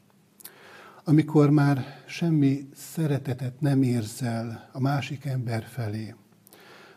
Amikor 1.05 1.51
már 1.51 2.03
semmi 2.07 2.69
szeretetet 2.75 3.61
nem 3.61 3.83
érzel 3.83 4.69
a 4.73 4.81
másik 4.81 5.25
ember 5.25 5.65
felé, 5.65 6.15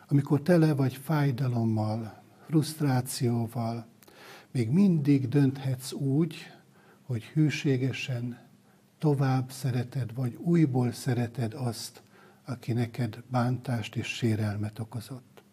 amikor 0.07 0.41
tele 0.41 0.73
vagy 0.73 0.95
fájdalommal, 0.95 2.23
frusztrációval, 2.45 3.85
még 4.51 4.69
mindig 4.69 5.27
dönthetsz 5.27 5.91
úgy, 5.91 6.35
hogy 7.01 7.23
hűségesen 7.23 8.39
tovább 9.03 9.51
szereted, 9.51 10.13
vagy 10.13 10.35
újból 10.35 10.91
szereted 10.91 11.53
azt, 11.53 12.01
aki 12.45 12.73
neked 12.73 13.23
bántást 13.27 13.95
és 13.95 14.07
sérelmet 14.07 14.79
okozott. 14.79 15.43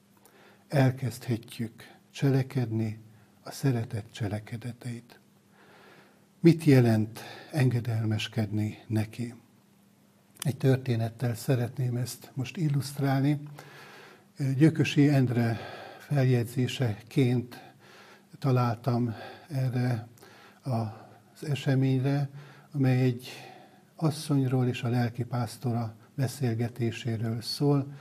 Elkezdhetjük 0.68 1.72
cselekedni 2.10 3.00
a 3.42 3.50
szeretet 3.50 4.04
cselekedeteit. 4.12 5.20
Mit 6.40 6.64
jelent 6.64 7.20
engedelmeskedni 7.52 8.78
neki? 8.86 9.34
Egy 10.40 10.56
történettel 10.56 11.34
szeretném 11.34 11.96
ezt 11.96 12.30
most 12.34 12.56
illusztrálni. 12.56 13.40
Gyökösi 14.56 15.08
Endre 15.08 15.58
feljegyzéseként 15.98 17.72
találtam 18.38 19.14
erre 19.48 20.08
az 20.62 21.48
eseményre, 21.48 22.28
amely 22.72 23.00
egy 23.00 23.28
asszonyról 23.96 24.66
és 24.66 24.82
a 24.82 24.88
lelkipásztora 24.88 25.94
beszélgetéséről 26.14 27.40
szól. 27.40 27.92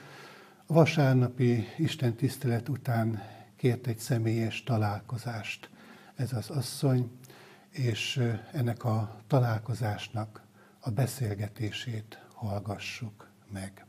A 0.66 0.74
vasárnapi 0.74 1.66
Isten 1.78 2.16
tisztelet 2.16 2.70
után 2.70 3.22
kért 3.56 3.88
egy 3.88 3.98
személyes 3.98 4.64
találkozást 4.64 5.70
ez 6.16 6.34
az 6.34 6.50
asszony, 6.50 7.12
és 7.70 8.24
ennek 8.52 8.84
a 8.84 9.22
találkozásnak 9.28 10.44
a 10.80 10.90
beszélgetését 10.90 12.26
hallgassuk 12.34 13.30
meg. 13.52 13.86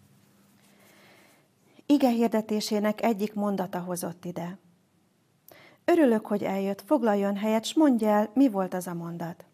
Ige 1.86 2.08
hirdetésének 2.08 3.02
egyik 3.02 3.34
mondata 3.34 3.78
hozott 3.80 4.24
ide. 4.24 4.58
Örülök, 5.84 6.26
hogy 6.26 6.42
eljött, 6.42 6.82
foglaljon 6.86 7.36
helyet, 7.36 7.64
s 7.64 7.74
mondja 7.74 8.08
el, 8.08 8.30
mi 8.34 8.48
volt 8.48 8.74
az 8.74 8.86
a 8.86 8.94
mondat. 8.94 9.44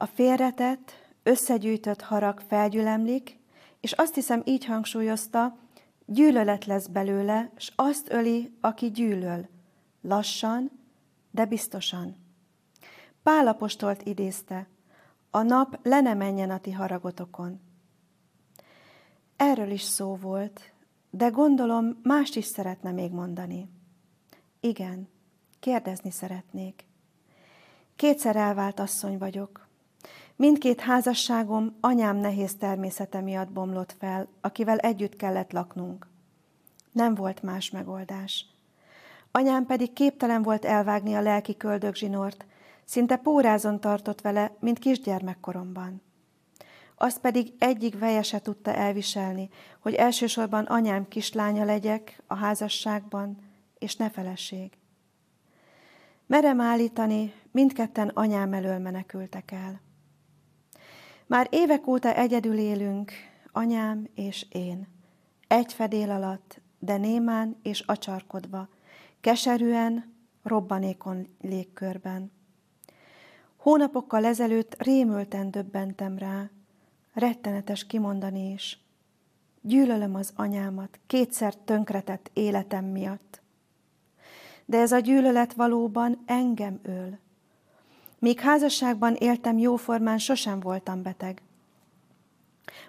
A 0.00 0.06
félretett, 0.06 0.92
összegyűjtött 1.22 2.00
harag 2.00 2.40
felgyülemlik, 2.40 3.38
és 3.80 3.92
azt 3.92 4.14
hiszem 4.14 4.42
így 4.44 4.64
hangsúlyozta, 4.64 5.58
gyűlölet 6.06 6.64
lesz 6.64 6.86
belőle, 6.86 7.50
s 7.56 7.72
azt 7.76 8.12
öli, 8.12 8.56
aki 8.60 8.90
gyűlöl, 8.90 9.48
lassan, 10.00 10.70
de 11.30 11.44
biztosan. 11.44 12.16
Pálapostolt 13.22 14.02
idézte, 14.02 14.68
a 15.30 15.42
nap 15.42 15.78
le 15.82 16.00
ne 16.00 16.14
menjen 16.14 16.50
a 16.50 16.58
ti 16.58 16.72
haragotokon. 16.72 17.60
Erről 19.36 19.70
is 19.70 19.82
szó 19.82 20.16
volt, 20.16 20.72
de 21.10 21.28
gondolom 21.28 22.00
mást 22.02 22.36
is 22.36 22.44
szeretne 22.44 22.90
még 22.90 23.12
mondani. 23.12 23.68
Igen, 24.60 25.08
kérdezni 25.60 26.10
szeretnék. 26.10 26.86
Kétszer 27.96 28.36
elvált 28.36 28.80
asszony 28.80 29.18
vagyok. 29.18 29.67
Mindkét 30.38 30.80
házasságom 30.80 31.76
anyám 31.80 32.16
nehéz 32.16 32.54
természete 32.54 33.20
miatt 33.20 33.52
bomlott 33.52 33.94
fel, 33.98 34.28
akivel 34.40 34.78
együtt 34.78 35.16
kellett 35.16 35.52
laknunk. 35.52 36.06
Nem 36.92 37.14
volt 37.14 37.42
más 37.42 37.70
megoldás. 37.70 38.46
Anyám 39.30 39.66
pedig 39.66 39.92
képtelen 39.92 40.42
volt 40.42 40.64
elvágni 40.64 41.14
a 41.14 41.20
lelki 41.20 41.56
köldögzsinort, 41.56 42.46
szinte 42.84 43.16
pórázon 43.16 43.80
tartott 43.80 44.20
vele, 44.20 44.56
mint 44.60 44.78
kisgyermekkoromban. 44.78 46.02
Azt 46.96 47.20
pedig 47.20 47.52
egyik 47.58 47.98
veje 47.98 48.22
se 48.22 48.40
tudta 48.40 48.74
elviselni, 48.74 49.48
hogy 49.80 49.94
elsősorban 49.94 50.64
anyám 50.64 51.08
kislánya 51.08 51.64
legyek 51.64 52.22
a 52.26 52.34
házasságban, 52.34 53.38
és 53.78 53.96
ne 53.96 54.10
feleség. 54.10 54.72
Merem 56.26 56.60
állítani, 56.60 57.32
mindketten 57.50 58.08
anyám 58.08 58.52
elől 58.52 58.78
menekültek 58.78 59.50
el. 59.50 59.86
Már 61.28 61.46
évek 61.50 61.86
óta 61.86 62.14
egyedül 62.14 62.58
élünk, 62.58 63.12
anyám 63.52 64.08
és 64.14 64.46
én. 64.50 64.86
Egy 65.48 65.72
fedél 65.72 66.10
alatt, 66.10 66.60
de 66.78 66.96
némán 66.96 67.56
és 67.62 67.80
acsarkodva, 67.80 68.68
keserűen, 69.20 70.14
robbanékon 70.42 71.26
légkörben. 71.40 72.32
Hónapokkal 73.56 74.24
ezelőtt 74.24 74.82
rémülten 74.82 75.50
döbbentem 75.50 76.18
rá, 76.18 76.50
rettenetes 77.12 77.86
kimondani 77.86 78.52
is. 78.52 78.78
Gyűlölöm 79.60 80.14
az 80.14 80.32
anyámat, 80.36 80.98
kétszer 81.06 81.54
tönkretett 81.54 82.30
életem 82.32 82.84
miatt. 82.84 83.40
De 84.64 84.78
ez 84.78 84.92
a 84.92 84.98
gyűlölet 84.98 85.52
valóban 85.52 86.22
engem 86.26 86.80
öl. 86.82 87.18
Míg 88.18 88.40
házasságban 88.40 89.14
éltem 89.14 89.58
jóformán, 89.58 90.18
sosem 90.18 90.60
voltam 90.60 91.02
beteg. 91.02 91.42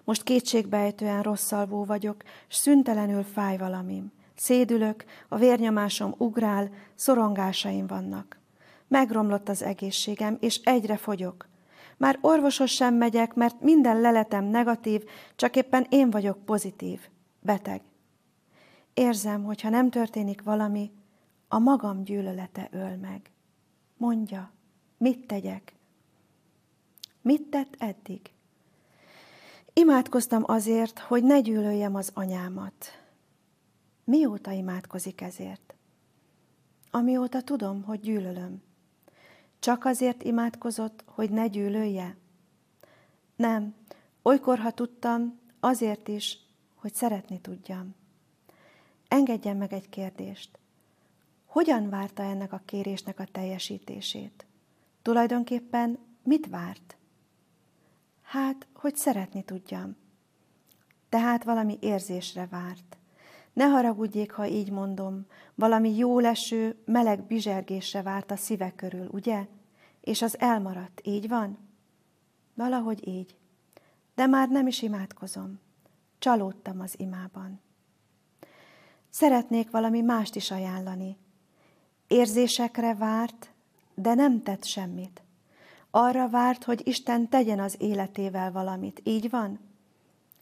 Most 0.04 0.24
kétségbejtően 0.24 1.22
rosszalvó 1.22 1.84
vagyok, 1.84 2.24
s 2.48 2.56
szüntelenül 2.56 3.24
fáj 3.24 3.58
valamim. 3.58 4.12
Szédülök, 4.36 5.06
a 5.28 5.38
vérnyomásom 5.38 6.14
ugrál, 6.18 6.70
szorongásaim 6.96 7.88
vannak. 7.88 8.40
Megromlott 8.88 9.50
az 9.50 9.64
egészségem, 9.64 10.38
és 10.40 10.62
egyre 10.64 10.98
fogyok. 10.98 11.48
Már 11.98 12.18
orvoshoz 12.22 12.70
sem 12.70 12.96
megyek, 12.96 13.34
mert 13.34 13.62
minden 13.62 14.02
leletem 14.02 14.46
negatív, 14.46 15.04
csak 15.36 15.56
éppen 15.56 15.86
én 15.90 16.10
vagyok 16.10 16.46
pozitív, 16.46 17.00
beteg. 17.42 17.82
Érzem, 18.94 19.44
hogy 19.44 19.62
ha 19.62 19.70
nem 19.70 19.90
történik 19.90 20.42
valami, 20.42 20.92
a 21.48 21.60
magam 21.60 22.04
gyűlölete 22.04 22.68
öl 22.72 22.96
meg. 22.96 23.32
Mondja, 23.98 24.52
mit 25.00 25.28
tegyek? 25.28 25.74
Mit 27.22 27.42
tett 27.42 27.76
eddig? 27.78 28.32
Imádkoztam 29.74 30.44
azért, 30.46 31.00
hogy 31.00 31.24
ne 31.24 31.40
gyűlöljem 31.40 31.96
az 31.96 32.12
anyámat. 32.14 32.86
Mióta 34.04 34.52
imádkozik 34.52 35.22
ezért? 35.22 35.74
Amióta 36.92 37.42
tudom, 37.42 37.84
hogy 37.84 38.00
gyűlölöm. 38.00 38.62
Csak 39.60 39.86
azért 39.86 40.24
imádkozott, 40.24 41.04
hogy 41.06 41.30
ne 41.30 41.48
gyűlölje? 41.48 42.18
Nem, 43.36 43.76
olykor, 44.22 44.60
ha 44.60 44.72
tudtam, 44.72 45.40
azért 45.60 46.08
is, 46.08 46.38
hogy 46.76 46.94
szeretni 46.94 47.40
tudjam. 47.40 47.96
Engedjen 49.08 49.58
meg 49.58 49.74
egy 49.74 49.90
kérdést. 49.90 50.60
Hogyan 51.46 51.90
várta 51.90 52.24
ennek 52.24 52.54
a 52.54 52.62
kérésnek 52.66 53.20
a 53.20 53.26
teljesítését? 53.32 54.46
Tulajdonképpen 55.10 56.00
mit 56.24 56.48
várt? 56.50 56.98
Hát, 58.22 58.68
hogy 58.74 58.96
szeretni 58.96 59.44
tudjam. 59.44 59.96
Tehát 61.10 61.44
valami 61.44 61.78
érzésre 61.82 62.48
várt. 62.52 62.98
Ne 63.54 63.66
haragudjék, 63.66 64.32
ha 64.32 64.48
így 64.48 64.72
mondom, 64.72 65.26
valami 65.56 65.96
jó 65.96 66.20
leső, 66.20 66.82
meleg 66.86 67.24
bizsergésre 67.24 68.02
várt 68.02 68.32
a 68.32 68.36
szíve 68.36 68.72
körül, 68.76 69.08
ugye? 69.12 69.48
És 70.02 70.22
az 70.22 70.40
elmaradt, 70.40 71.02
így 71.04 71.28
van? 71.28 71.58
Valahogy 72.54 73.08
így. 73.08 73.36
De 74.16 74.26
már 74.26 74.50
nem 74.50 74.68
is 74.68 74.82
imádkozom. 74.82 75.60
Csalódtam 76.20 76.80
az 76.80 77.00
imában. 77.00 77.62
Szeretnék 79.10 79.70
valami 79.70 80.02
mást 80.02 80.36
is 80.36 80.52
ajánlani. 80.52 81.18
Érzésekre 82.08 82.96
várt, 82.96 83.54
de 84.02 84.14
nem 84.14 84.44
tett 84.44 84.64
semmit. 84.64 85.22
Arra 85.90 86.30
várt, 86.30 86.64
hogy 86.64 86.88
Isten 86.88 87.30
tegyen 87.30 87.60
az 87.60 87.76
életével 87.78 88.52
valamit. 88.52 89.02
Így 89.04 89.30
van? 89.30 89.60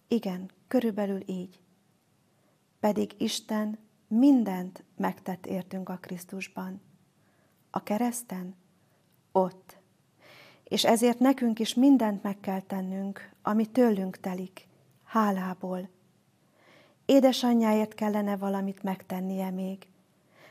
Igen, 0.08 0.52
körülbelül 0.68 1.24
így. 1.26 1.60
Pedig 2.80 3.16
Isten 3.18 3.78
mindent 4.08 4.84
megtett 4.98 5.46
értünk 5.46 5.90
a 5.90 5.98
Krisztusban. 6.02 6.82
A 7.70 7.84
kereszten? 7.84 8.56
Ott. 9.32 9.78
És 10.64 10.86
ezért 10.86 11.20
nekünk 11.20 11.60
is 11.60 11.74
mindent 11.74 12.24
meg 12.24 12.40
kell 12.40 12.62
tennünk, 12.62 13.32
ami 13.42 13.66
tőlünk 13.66 14.20
telik, 14.20 14.68
hálából. 15.04 15.90
Édesanyjáért 17.06 17.94
kellene 17.94 18.38
valamit 18.38 18.84
megtennie 18.84 19.50
még, 19.50 19.88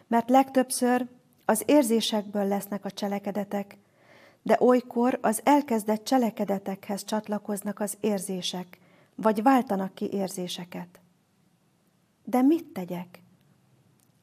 mert 0.06 0.30
legtöbbször 0.30 1.08
az 1.46 1.62
érzésekből 1.66 2.46
lesznek 2.46 2.84
a 2.84 2.90
cselekedetek, 2.90 3.78
de 4.42 4.56
olykor 4.60 5.18
az 5.22 5.40
elkezdett 5.44 6.04
cselekedetekhez 6.04 7.04
csatlakoznak 7.04 7.80
az 7.80 7.96
érzések, 8.00 8.78
vagy 9.14 9.42
váltanak 9.42 9.94
ki 9.94 10.12
érzéseket. 10.12 11.00
De 12.24 12.42
mit 12.42 12.64
tegyek? 12.64 13.22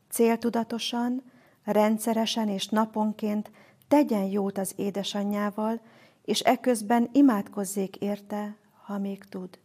Céltudatosan, 0.09 1.23
rendszeresen 1.63 2.49
és 2.49 2.67
naponként 2.67 3.51
tegyen 3.87 4.23
jót 4.23 4.57
az 4.57 4.73
édesanyjával, 4.75 5.81
és 6.25 6.39
eközben 6.39 7.09
imádkozzék 7.11 7.95
érte, 7.95 8.57
ha 8.83 8.97
még 8.97 9.23
tud. 9.23 9.59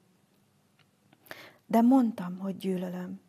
De 1.67 1.81
mondtam, 1.81 2.39
hogy 2.39 2.57
gyűlölöm. 2.57 3.21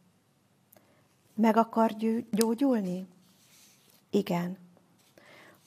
Meg 1.36 1.58
akar 1.58 1.96
gyógyulni? 2.32 3.08
Igen. 4.10 4.58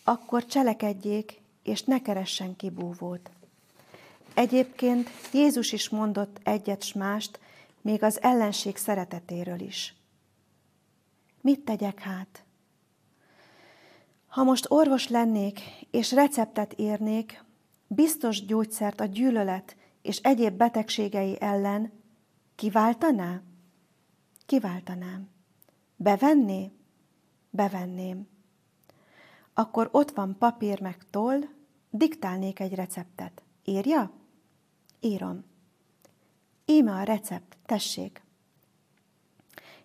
Akkor 0.05 0.47
cselekedjék, 0.47 1.41
és 1.63 1.83
ne 1.83 2.03
keressen 2.03 2.57
kibúvót. 2.57 3.31
Egyébként 4.35 5.11
Jézus 5.33 5.73
is 5.73 5.89
mondott 5.89 6.41
egyet 6.43 6.83
s 6.83 6.93
mást, 6.93 7.41
még 7.81 8.03
az 8.03 8.23
ellenség 8.23 8.77
szeretetéről 8.77 9.61
is. 9.61 9.95
Mit 11.41 11.61
tegyek 11.61 11.99
hát? 11.99 12.45
Ha 14.27 14.43
most 14.43 14.67
orvos 14.69 15.09
lennék, 15.09 15.61
és 15.91 16.13
receptet 16.13 16.79
írnék, 16.79 17.45
biztos 17.87 18.45
gyógyszert 18.45 19.01
a 19.01 19.05
gyűlölet 19.05 19.77
és 20.03 20.17
egyéb 20.17 20.57
betegségei 20.57 21.37
ellen, 21.41 21.93
kiváltaná? 22.55 23.43
Kiváltanám. 24.47 25.29
Bevenné? 25.97 26.71
Bevenném. 27.51 28.32
Akkor 29.55 29.89
ott 29.93 30.11
van 30.11 30.37
papír 30.39 30.81
meg 30.81 31.07
toll, 31.11 31.41
diktálnék 31.91 32.61
egy 32.61 32.75
receptet. 32.75 33.43
Írja? 33.65 34.13
Írom. 35.01 35.45
Íme 36.65 36.93
a 36.93 37.03
recept, 37.03 37.57
tessék. 37.67 38.23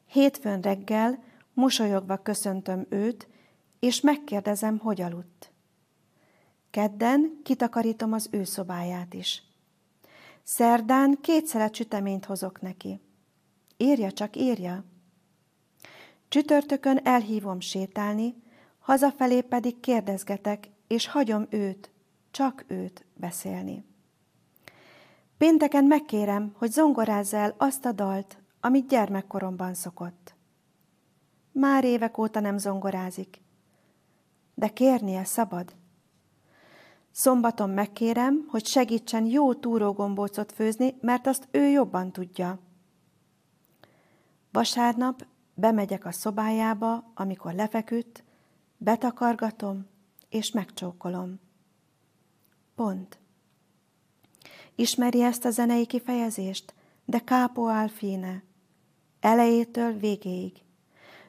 Hétfőn 0.05 0.61
reggel 0.61 1.23
mosolyogva 1.53 2.17
köszöntöm 2.17 2.85
őt, 2.89 3.27
és 3.79 4.01
megkérdezem, 4.01 4.77
hogy 4.77 5.01
aludt. 5.01 5.51
Kedden 6.69 7.39
kitakarítom 7.43 8.13
az 8.13 8.27
ő 8.31 8.43
szobáját 8.43 9.13
is. 9.13 9.43
Szerdán 10.43 11.17
kétszer 11.21 11.69
süteményt 11.73 12.25
hozok 12.25 12.61
neki. 12.61 12.99
Írja 13.77 14.11
csak, 14.11 14.35
írja. 14.35 14.83
Csütörtökön 16.27 16.97
elhívom 17.03 17.59
sétálni, 17.59 18.35
hazafelé 18.87 19.41
pedig 19.41 19.79
kérdezgetek, 19.79 20.69
és 20.87 21.07
hagyom 21.07 21.47
őt, 21.49 21.91
csak 22.31 22.63
őt 22.67 23.05
beszélni. 23.13 23.85
Pénteken 25.37 25.83
megkérem, 25.83 26.51
hogy 26.57 26.71
zongorázz 26.71 27.33
el 27.33 27.55
azt 27.57 27.85
a 27.85 27.91
dalt, 27.91 28.37
amit 28.59 28.87
gyermekkoromban 28.87 29.73
szokott. 29.73 30.35
Már 31.51 31.83
évek 31.83 32.17
óta 32.17 32.39
nem 32.39 32.57
zongorázik, 32.57 33.41
de 34.53 34.67
kérnie 34.67 35.23
szabad. 35.23 35.75
Szombaton 37.11 37.69
megkérem, 37.69 38.45
hogy 38.49 38.65
segítsen 38.65 39.25
jó 39.25 39.53
túrógombócot 39.53 40.51
főzni, 40.51 40.97
mert 41.01 41.27
azt 41.27 41.47
ő 41.51 41.67
jobban 41.67 42.11
tudja. 42.11 42.59
Vasárnap 44.51 45.25
bemegyek 45.53 46.05
a 46.05 46.11
szobájába, 46.11 47.11
amikor 47.15 47.53
lefeküdt, 47.53 48.25
betakargatom 48.77 49.87
és 50.29 50.51
megcsókolom. 50.51 51.39
Pont. 52.75 53.19
Ismeri 54.75 55.21
ezt 55.21 55.45
a 55.45 55.49
zenei 55.49 55.85
kifejezést? 55.85 56.73
De 57.05 57.19
capo 57.19 57.63
al 57.63 57.87
fine. 57.87 58.43
Elejétől 59.19 59.93
végéig. 59.93 60.61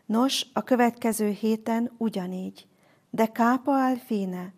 Nos, 0.06 0.46
a 0.52 0.62
következő 0.62 1.30
héten 1.30 1.92
ugyanígy, 1.96 2.66
de 3.10 3.26
kápa 3.26 3.72
áll 3.72 3.96
fine, 3.96 4.54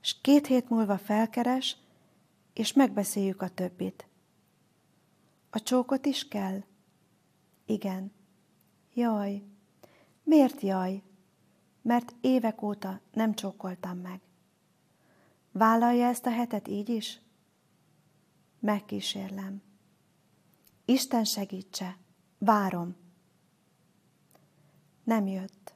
s 0.00 0.20
két 0.20 0.46
hét 0.46 0.68
múlva 0.68 0.98
felkeres, 0.98 1.76
és 2.52 2.72
megbeszéljük 2.72 3.42
a 3.42 3.48
többit. 3.48 4.06
A 5.50 5.62
csókot 5.62 6.06
is 6.06 6.28
kell? 6.28 6.62
Igen. 7.66 8.12
Jaj. 8.94 9.42
Miért 10.22 10.60
jaj? 10.60 11.02
Mert 11.86 12.14
évek 12.20 12.62
óta 12.62 13.00
nem 13.12 13.34
csókoltam 13.34 13.98
meg. 13.98 14.20
Vállalja 15.52 16.06
ezt 16.06 16.26
a 16.26 16.30
hetet 16.30 16.68
így 16.68 16.88
is? 16.88 17.20
Megkísérlem. 18.58 19.62
Isten 20.84 21.24
segítse, 21.24 21.96
várom. 22.38 22.96
Nem 25.04 25.26
jött. 25.26 25.74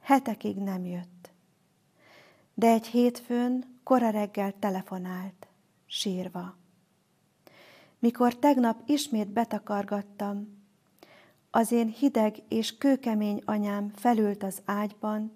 Hetekig 0.00 0.56
nem 0.56 0.84
jött. 0.84 1.30
De 2.54 2.66
egy 2.66 2.86
hétfőn 2.86 3.80
kora 3.82 4.10
reggel 4.10 4.58
telefonált, 4.58 5.48
sírva. 5.86 6.56
Mikor 7.98 8.38
tegnap 8.38 8.82
ismét 8.86 9.28
betakargattam, 9.28 10.59
az 11.50 11.72
én 11.72 11.88
hideg 11.88 12.42
és 12.48 12.78
kőkemény 12.78 13.42
anyám 13.44 13.88
felült 13.88 14.42
az 14.42 14.62
ágyban, 14.64 15.32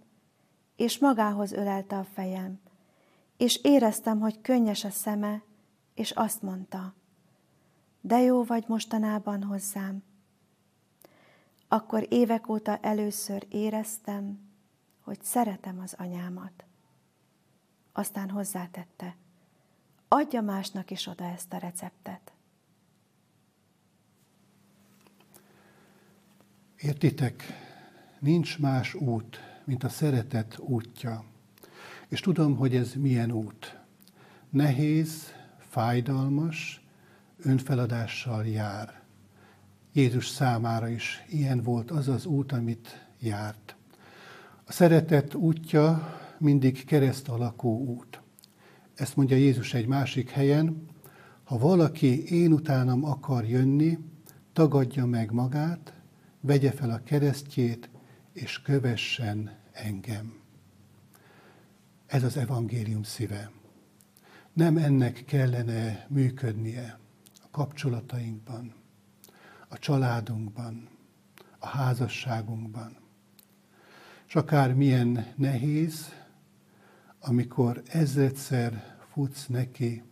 és 0.77 0.98
magához 0.98 1.53
ölelte 1.53 1.96
a 1.96 2.05
fejem, 2.05 2.61
és 3.37 3.61
éreztem, 3.62 4.20
hogy 4.20 4.40
könnyes 4.40 4.85
a 4.85 4.90
szeme, 4.90 5.42
és 5.94 6.11
azt 6.11 6.42
mondta, 6.42 6.94
de 8.00 8.20
jó 8.20 8.44
vagy 8.44 8.64
mostanában 8.66 9.42
hozzám. 9.42 10.03
Akkor 11.68 12.07
évek 12.09 12.48
óta 12.48 12.77
először 12.77 13.46
éreztem, 13.48 14.53
hogy 15.00 15.22
szeretem 15.22 15.81
az 15.81 15.94
anyámat. 15.98 16.64
Aztán 17.92 18.31
hozzátette, 18.31 19.16
adja 20.09 20.40
másnak 20.40 20.90
is 20.90 21.07
oda 21.07 21.24
ezt 21.24 21.53
a 21.53 21.57
receptet. 21.57 22.33
Értitek, 26.84 27.44
nincs 28.18 28.58
más 28.58 28.94
út, 28.94 29.40
mint 29.64 29.84
a 29.84 29.88
szeretet 29.88 30.58
útja. 30.58 31.24
És 32.08 32.20
tudom, 32.20 32.56
hogy 32.56 32.76
ez 32.76 32.94
milyen 32.94 33.30
út. 33.30 33.78
Nehéz, 34.50 35.32
fájdalmas, 35.58 36.84
önfeladással 37.38 38.46
jár. 38.46 39.02
Jézus 39.92 40.28
számára 40.28 40.88
is 40.88 41.24
ilyen 41.28 41.62
volt 41.62 41.90
az 41.90 42.08
az 42.08 42.26
út, 42.26 42.52
amit 42.52 43.08
járt. 43.20 43.76
A 44.64 44.72
szeretet 44.72 45.34
útja 45.34 46.16
mindig 46.38 46.84
kereszt 46.84 47.28
alakú 47.28 47.86
út. 47.86 48.20
Ezt 48.94 49.16
mondja 49.16 49.36
Jézus 49.36 49.74
egy 49.74 49.86
másik 49.86 50.30
helyen, 50.30 50.86
ha 51.44 51.58
valaki 51.58 52.24
én 52.32 52.52
utánam 52.52 53.04
akar 53.04 53.44
jönni, 53.48 53.98
tagadja 54.52 55.06
meg 55.06 55.32
magát, 55.32 55.94
vegye 56.44 56.70
fel 56.70 56.90
a 56.90 57.02
keresztjét, 57.02 57.90
és 58.33 58.62
kövessen 58.62 59.59
engem. 59.72 60.40
Ez 62.07 62.22
az 62.22 62.37
evangélium 62.37 63.02
szíve. 63.02 63.50
Nem 64.52 64.76
ennek 64.76 65.24
kellene 65.26 66.07
működnie 66.09 66.98
a 67.42 67.48
kapcsolatainkban, 67.50 68.74
a 69.68 69.78
családunkban, 69.78 70.88
a 71.59 71.66
házasságunkban. 71.66 72.96
És 74.26 74.35
akár 74.35 74.74
milyen 74.74 75.33
nehéz, 75.37 76.12
amikor 77.20 77.83
ezredszer 77.87 78.96
futsz 79.12 79.46
neki, 79.46 80.02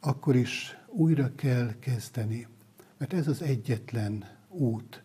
akkor 0.00 0.36
is 0.36 0.76
újra 0.86 1.34
kell 1.34 1.78
kezdeni, 1.78 2.46
mert 2.98 3.12
ez 3.12 3.28
az 3.28 3.42
egyetlen 3.42 4.24
út, 4.48 5.04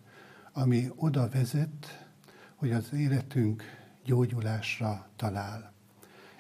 ami 0.54 0.92
oda 0.96 1.30
vezet, 1.30 2.06
hogy 2.56 2.72
az 2.72 2.94
életünk 2.94 3.64
gyógyulásra 4.06 5.08
talál. 5.16 5.74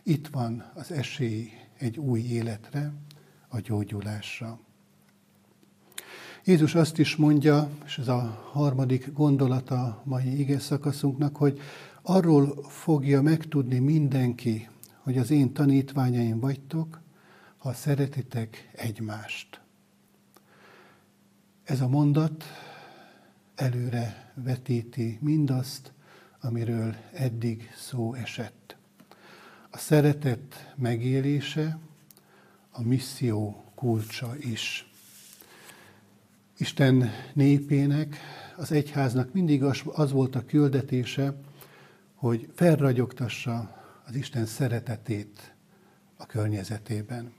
Itt 0.03 0.27
van 0.27 0.71
az 0.73 0.91
esély 0.91 1.49
egy 1.77 1.97
új 1.97 2.19
életre, 2.19 2.93
a 3.47 3.59
gyógyulásra. 3.59 4.59
Jézus 6.43 6.75
azt 6.75 6.97
is 6.97 7.15
mondja, 7.15 7.69
és 7.85 7.97
ez 7.97 8.07
a 8.07 8.49
harmadik 8.51 9.13
gondolata 9.13 10.01
mai 10.03 10.39
ige 10.39 10.59
szakaszunknak, 10.59 11.35
hogy 11.35 11.59
arról 12.01 12.63
fogja 12.63 13.21
megtudni 13.21 13.79
mindenki, 13.79 14.69
hogy 14.97 15.17
az 15.17 15.31
én 15.31 15.53
tanítványaim 15.53 16.39
vagytok, 16.39 17.01
ha 17.57 17.73
szeretitek 17.73 18.69
egymást. 18.75 19.61
Ez 21.63 21.81
a 21.81 21.87
mondat 21.87 22.43
előre 23.61 24.31
vetíti 24.33 25.17
mindazt, 25.21 25.91
amiről 26.39 26.95
eddig 27.13 27.71
szó 27.75 28.13
esett. 28.13 28.75
A 29.69 29.77
szeretet 29.77 30.73
megélése 30.75 31.79
a 32.71 32.81
misszió 32.81 33.63
kulcsa 33.75 34.35
is. 34.37 34.91
Isten 36.57 37.09
népének, 37.33 38.17
az 38.57 38.71
egyháznak 38.71 39.33
mindig 39.33 39.63
az, 39.63 40.11
volt 40.11 40.35
a 40.35 40.45
küldetése, 40.45 41.35
hogy 42.15 42.49
felragyogtassa 42.55 43.83
az 44.05 44.15
Isten 44.15 44.45
szeretetét 44.45 45.53
a 46.17 46.25
környezetében. 46.25 47.33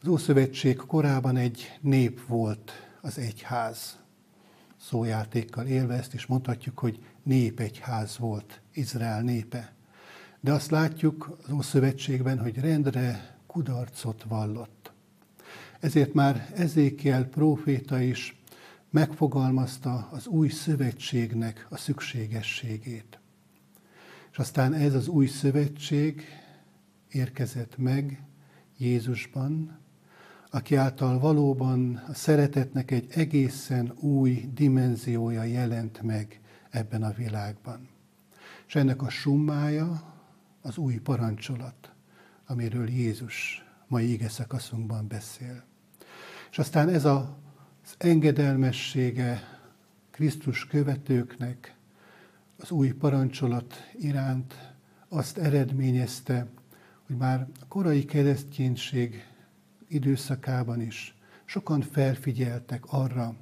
Az 0.00 0.08
Ószövetség 0.08 0.76
korában 0.76 1.36
egy 1.36 1.78
nép 1.80 2.26
volt 2.26 2.72
az 3.00 3.18
egyház 3.18 4.01
szójátékkal 4.82 5.66
élve, 5.66 5.94
ezt 5.94 6.14
is 6.14 6.26
mondhatjuk, 6.26 6.78
hogy 6.78 7.04
nép 7.22 7.60
egyház 7.60 8.18
volt 8.18 8.60
Izrael 8.72 9.22
népe. 9.22 9.72
De 10.40 10.52
azt 10.52 10.70
látjuk 10.70 11.38
az 11.44 11.52
Ószövetségben, 11.52 12.38
hogy 12.38 12.58
rendre 12.58 13.36
kudarcot 13.46 14.22
vallott. 14.22 14.92
Ezért 15.80 16.14
már 16.14 16.52
Ezékiel 16.54 17.24
próféta 17.24 18.00
is 18.00 18.40
megfogalmazta 18.90 20.08
az 20.12 20.26
új 20.26 20.48
szövetségnek 20.48 21.66
a 21.70 21.76
szükségességét. 21.76 23.18
És 24.30 24.38
aztán 24.38 24.72
ez 24.74 24.94
az 24.94 25.08
új 25.08 25.26
szövetség 25.26 26.24
érkezett 27.08 27.76
meg 27.76 28.22
Jézusban, 28.78 29.81
aki 30.54 30.74
által 30.74 31.18
valóban 31.18 32.02
a 32.08 32.14
szeretetnek 32.14 32.90
egy 32.90 33.06
egészen 33.10 33.92
új 34.00 34.48
dimenziója 34.54 35.42
jelent 35.42 36.02
meg 36.02 36.40
ebben 36.70 37.02
a 37.02 37.10
világban. 37.10 37.88
És 38.66 38.74
ennek 38.74 39.02
a 39.02 39.08
summája 39.08 40.14
az 40.62 40.76
új 40.76 40.94
parancsolat, 40.94 41.92
amiről 42.46 42.88
Jézus 42.88 43.64
mai 43.86 44.12
ige 44.12 44.28
szakaszunkban 44.28 45.06
beszél. 45.06 45.64
És 46.50 46.58
aztán 46.58 46.88
ez 46.88 47.04
a, 47.04 47.36
az 47.84 47.94
engedelmessége 47.98 49.42
Krisztus 50.10 50.66
követőknek 50.66 51.76
az 52.56 52.70
új 52.70 52.90
parancsolat 52.90 53.74
iránt 53.98 54.74
azt 55.08 55.38
eredményezte, 55.38 56.46
hogy 57.06 57.16
már 57.16 57.48
a 57.60 57.66
korai 57.68 58.04
kereszténység 58.04 59.31
időszakában 59.94 60.80
is 60.80 61.14
sokan 61.44 61.80
felfigyeltek 61.80 62.84
arra, 62.86 63.34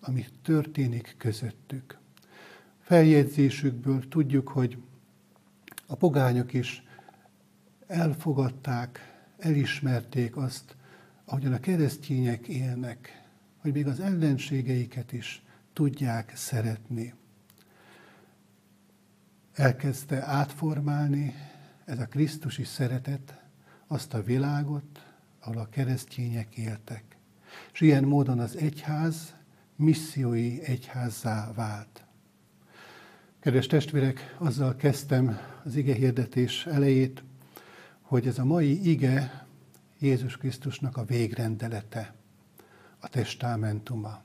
ami 0.00 0.24
történik 0.42 1.14
közöttük. 1.18 1.98
Feljegyzésükből 2.80 4.08
tudjuk, 4.08 4.48
hogy 4.48 4.78
a 5.86 5.94
pogányok 5.94 6.52
is 6.52 6.82
elfogadták, 7.86 9.12
elismerték 9.38 10.36
azt, 10.36 10.76
ahogyan 11.24 11.52
a 11.52 11.60
keresztények 11.60 12.46
élnek, 12.46 13.22
hogy 13.58 13.72
még 13.72 13.86
az 13.86 14.00
ellenségeiket 14.00 15.12
is 15.12 15.42
tudják 15.72 16.36
szeretni. 16.36 17.14
Elkezdte 19.52 20.22
átformálni 20.22 21.34
ez 21.84 21.98
a 21.98 22.06
Krisztusi 22.06 22.64
szeretet 22.64 23.40
azt 23.86 24.14
a 24.14 24.22
világot, 24.22 25.11
ahol 25.44 25.58
a 25.58 25.68
keresztények 25.68 26.56
éltek. 26.56 27.16
És 27.72 27.80
ilyen 27.80 28.04
módon 28.04 28.38
az 28.38 28.56
egyház 28.56 29.34
missziói 29.76 30.62
egyházzá 30.62 31.52
vált. 31.52 32.04
Kedves 33.40 33.66
testvérek, 33.66 34.34
azzal 34.38 34.76
kezdtem 34.76 35.38
az 35.64 35.76
ige 35.76 35.94
hirdetés 35.94 36.66
elejét, 36.66 37.22
hogy 38.00 38.26
ez 38.26 38.38
a 38.38 38.44
mai 38.44 38.88
ige 38.90 39.46
Jézus 39.98 40.36
Krisztusnak 40.36 40.96
a 40.96 41.04
végrendelete, 41.04 42.14
a 42.98 43.08
testamentumá. 43.08 44.22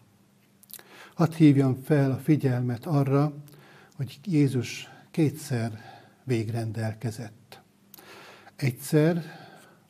Hadd 1.13 1.33
hívjam 1.33 1.81
fel 1.83 2.11
a 2.11 2.17
figyelmet 2.17 2.85
arra, 2.85 3.33
hogy 3.95 4.19
Jézus 4.23 4.89
kétszer 5.11 5.81
végrendelkezett. 6.23 7.61
Egyszer, 8.55 9.23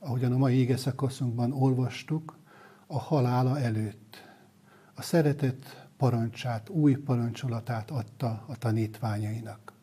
ahogyan 0.08 0.34
a 0.34 0.38
mai 0.38 0.55
ége 0.55 0.78
szakaszunkban 0.78 1.51
olvastuk, 1.51 2.38
a 2.88 2.99
halála 2.99 3.60
előtt. 3.60 4.28
A 4.93 5.01
szeretet 5.01 5.88
parancsát, 5.97 6.70
új 6.70 6.95
parancsolatát 6.95 7.91
adta 7.91 8.43
a 8.47 8.58
tanítványainak. 8.58 9.74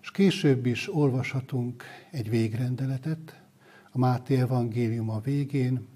És 0.00 0.10
később 0.10 0.66
is 0.66 0.94
olvashatunk 0.94 1.84
egy 2.10 2.30
végrendeletet, 2.30 3.42
a 3.92 3.98
Máté 3.98 4.40
a 4.40 5.20
végén, 5.20 5.86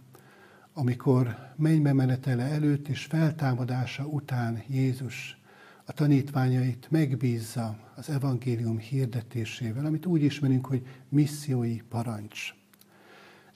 amikor 0.73 1.37
mennybe 1.57 1.93
menetele 1.93 2.43
előtt 2.43 2.89
és 2.89 3.05
feltámadása 3.05 4.07
után 4.07 4.63
Jézus 4.67 5.39
a 5.85 5.93
tanítványait 5.93 6.87
megbízza 6.91 7.79
az 7.97 8.11
evangélium 8.11 8.79
hirdetésével, 8.79 9.87
amit 9.87 10.07
úgy 10.07 10.23
ismerünk, 10.23 10.67
hogy 10.67 10.87
missziói 11.09 11.81
parancs. 11.81 12.60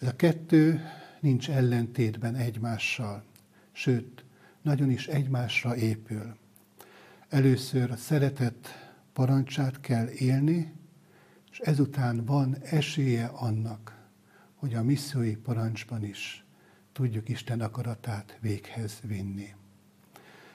Ez 0.00 0.08
a 0.08 0.16
kettő 0.16 0.80
nincs 1.20 1.50
ellentétben 1.50 2.34
egymással, 2.34 3.24
sőt, 3.72 4.24
nagyon 4.62 4.90
is 4.90 5.06
egymásra 5.06 5.76
épül. 5.76 6.36
Először 7.28 7.90
a 7.90 7.96
szeretet 7.96 8.92
parancsát 9.12 9.80
kell 9.80 10.08
élni, 10.08 10.72
és 11.50 11.58
ezután 11.58 12.24
van 12.24 12.56
esélye 12.62 13.24
annak, 13.24 14.08
hogy 14.54 14.74
a 14.74 14.82
missziói 14.82 15.36
parancsban 15.36 16.04
is 16.04 16.44
tudjuk 16.92 17.28
Isten 17.28 17.60
akaratát 17.60 18.38
véghez 18.40 19.00
vinni. 19.02 19.54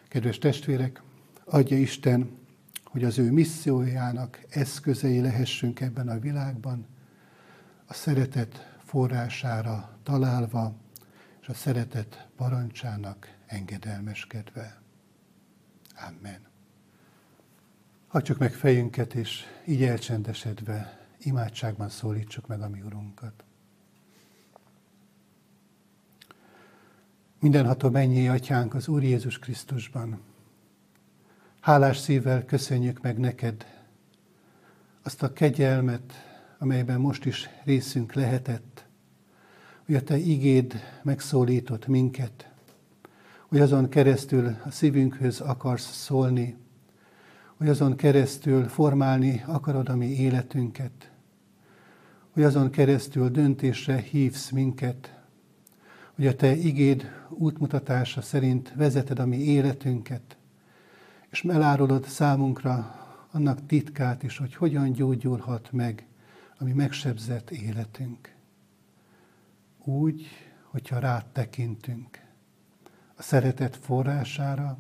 Kedves 0.08 0.38
testvérek, 0.38 1.02
adja 1.44 1.78
Isten, 1.78 2.38
hogy 2.84 3.04
az 3.04 3.18
ő 3.18 3.32
missziójának 3.32 4.46
eszközei 4.50 5.22
lehessünk 5.22 5.80
ebben 5.80 6.08
a 6.08 6.20
világban, 6.20 6.86
a 7.86 7.94
szeretet 7.94 8.69
forrására 8.90 9.98
találva, 10.04 10.74
és 11.42 11.48
a 11.48 11.54
szeretet 11.54 12.28
parancsának 12.36 13.36
engedelmeskedve. 13.46 14.82
Amen. 16.08 16.40
Hagyjuk 18.08 18.38
meg 18.38 18.54
fejünket, 18.54 19.14
és 19.14 19.44
így 19.66 19.84
elcsendesedve 19.84 21.08
imádságban 21.20 21.90
szólítsuk 21.90 22.48
meg 22.48 22.62
a 22.62 22.70
mi 22.70 22.82
Urunkat. 22.82 23.44
Mindenható 27.40 27.90
mennyi 27.90 28.28
atyánk 28.28 28.74
az 28.74 28.88
Úr 28.88 29.04
Jézus 29.04 29.40
Krisztusban. 29.40 30.22
Hálás 31.60 31.98
szívvel 31.98 32.46
köszönjük 32.46 33.02
meg 33.02 33.18
neked 33.18 33.66
azt 35.04 35.24
a 35.24 35.34
kegyelmet, 35.34 36.29
amelyben 36.60 37.00
most 37.00 37.26
is 37.26 37.50
részünk 37.64 38.14
lehetett, 38.14 38.86
hogy 39.86 39.96
a 39.96 40.04
te 40.04 40.18
igéd 40.18 40.74
megszólított 41.04 41.88
minket, 41.88 42.50
hogy 43.48 43.60
azon 43.60 43.90
keresztül 43.90 44.56
a 44.66 44.72
szívünkhöz 44.72 45.40
akarsz 45.40 45.94
szólni, 45.94 46.58
hogy 47.58 47.70
azon 47.70 47.96
keresztül 47.96 48.68
formálni 48.68 49.44
akarod 49.48 49.90
a 49.90 49.96
mi 49.96 50.08
életünket, 50.08 51.12
hogy 52.32 52.44
azon 52.44 52.70
keresztül 52.70 53.30
döntésre 53.30 53.98
hívsz 53.98 54.50
minket, 54.50 55.20
hogy 56.16 56.28
a 56.28 56.36
Te 56.36 56.56
igéd 56.56 57.10
útmutatása 57.30 58.22
szerint 58.22 58.74
vezeted 58.76 59.20
a 59.20 59.26
mi 59.26 59.38
életünket, 59.38 60.38
és 61.30 61.44
elárulod 61.44 62.06
számunkra 62.06 62.96
annak 63.32 63.66
titkát 63.66 64.24
is, 64.24 64.38
hogy 64.38 64.56
hogyan 64.56 64.92
gyógyulhat 64.92 65.72
meg 65.72 66.09
a 66.60 66.64
mi 66.64 66.72
megsebzett 66.72 67.50
életünk. 67.50 68.36
Úgy, 69.84 70.28
hogyha 70.64 71.00
rád 71.00 71.26
tekintünk 71.26 72.20
a 73.16 73.22
szeretet 73.22 73.76
forrására, 73.76 74.78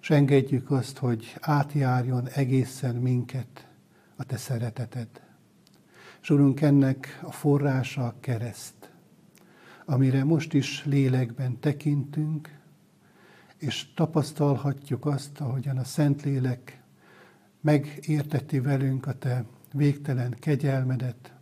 és 0.00 0.10
engedjük 0.10 0.70
azt, 0.70 0.98
hogy 0.98 1.36
átjárjon 1.40 2.28
egészen 2.28 2.94
minket 2.94 3.68
a 4.16 4.24
Te 4.24 4.36
szereteted. 4.36 5.08
És 6.22 6.30
Urunk, 6.30 6.60
ennek 6.60 7.20
a 7.22 7.32
forrása 7.32 8.06
a 8.06 8.14
kereszt 8.20 8.90
amire 9.88 10.24
most 10.24 10.54
is 10.54 10.84
lélekben 10.84 11.60
tekintünk, 11.60 12.58
és 13.56 13.94
tapasztalhatjuk 13.94 15.06
azt, 15.06 15.40
ahogyan 15.40 15.76
a 15.78 15.84
Szentlélek 15.84 16.82
megérteti 17.60 18.60
velünk 18.60 19.06
a 19.06 19.12
Te 19.12 19.44
végtelen 19.76 20.36
kegyelmedet, 20.38 21.34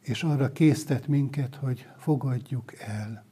és 0.00 0.22
arra 0.22 0.52
késztet 0.52 1.06
minket, 1.06 1.54
hogy 1.54 1.86
fogadjuk 1.96 2.74
el. 2.78 3.24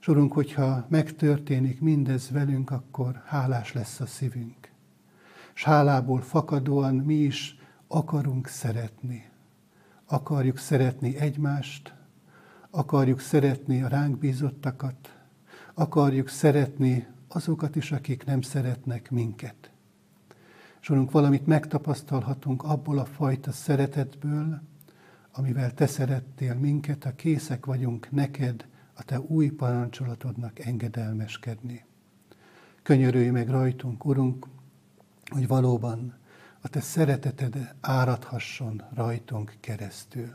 És 0.00 0.08
Urunk, 0.08 0.32
hogyha 0.32 0.86
megtörténik 0.88 1.80
mindez 1.80 2.30
velünk, 2.30 2.70
akkor 2.70 3.22
hálás 3.24 3.72
lesz 3.72 4.00
a 4.00 4.06
szívünk. 4.06 4.70
És 5.54 5.64
hálából 5.64 6.20
fakadóan 6.20 6.94
mi 6.94 7.14
is 7.14 7.56
akarunk 7.86 8.46
szeretni. 8.46 9.28
Akarjuk 10.06 10.58
szeretni 10.58 11.16
egymást, 11.16 11.94
akarjuk 12.70 13.20
szeretni 13.20 13.82
a 13.82 13.88
ránk 13.88 14.18
bízottakat, 14.18 15.16
akarjuk 15.74 16.28
szeretni 16.28 17.06
azokat 17.28 17.76
is, 17.76 17.92
akik 17.92 18.24
nem 18.24 18.40
szeretnek 18.40 19.10
minket. 19.10 19.70
És 20.86 20.92
Urunk, 20.92 21.10
valamit 21.10 21.46
megtapasztalhatunk 21.46 22.62
abból 22.62 22.98
a 22.98 23.04
fajta 23.04 23.52
szeretetből, 23.52 24.60
amivel 25.32 25.74
Te 25.74 25.86
szerettél 25.86 26.54
minket, 26.54 27.04
a 27.04 27.14
készek 27.14 27.66
vagyunk 27.66 28.10
neked, 28.10 28.66
a 28.94 29.02
Te 29.02 29.20
új 29.20 29.48
parancsolatodnak 29.48 30.58
engedelmeskedni. 30.58 31.84
Könyörülj 32.82 33.28
meg 33.28 33.48
rajtunk, 33.48 34.04
Urunk, 34.04 34.46
hogy 35.30 35.46
valóban 35.46 36.14
a 36.60 36.68
Te 36.68 36.80
szereteted 36.80 37.74
áradhasson 37.80 38.82
rajtunk 38.94 39.54
keresztül. 39.60 40.34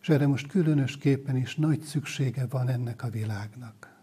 És 0.00 0.08
erre 0.08 0.26
most 0.26 0.46
különösképpen 0.46 1.36
is 1.36 1.56
nagy 1.56 1.80
szüksége 1.80 2.46
van 2.46 2.68
ennek 2.68 3.02
a 3.02 3.08
világnak. 3.08 3.96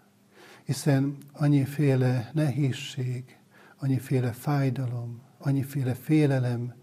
Hiszen 0.64 1.18
annyiféle 1.34 2.30
nehézség, 2.34 3.38
annyiféle 3.78 4.32
fájdalom, 4.32 5.28
annyiféle 5.40 5.94
félelem 5.94 6.74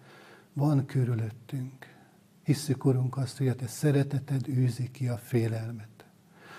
van 0.53 0.87
körülöttünk. 0.87 1.95
Hisszük, 2.43 2.85
Urunk, 2.85 3.17
azt, 3.17 3.39
hogy 3.39 3.49
a 3.49 3.55
Te 3.55 3.67
szereteted 3.67 4.49
űzi 4.49 4.91
ki 4.91 5.09
a 5.09 5.17
félelmet. 5.17 6.05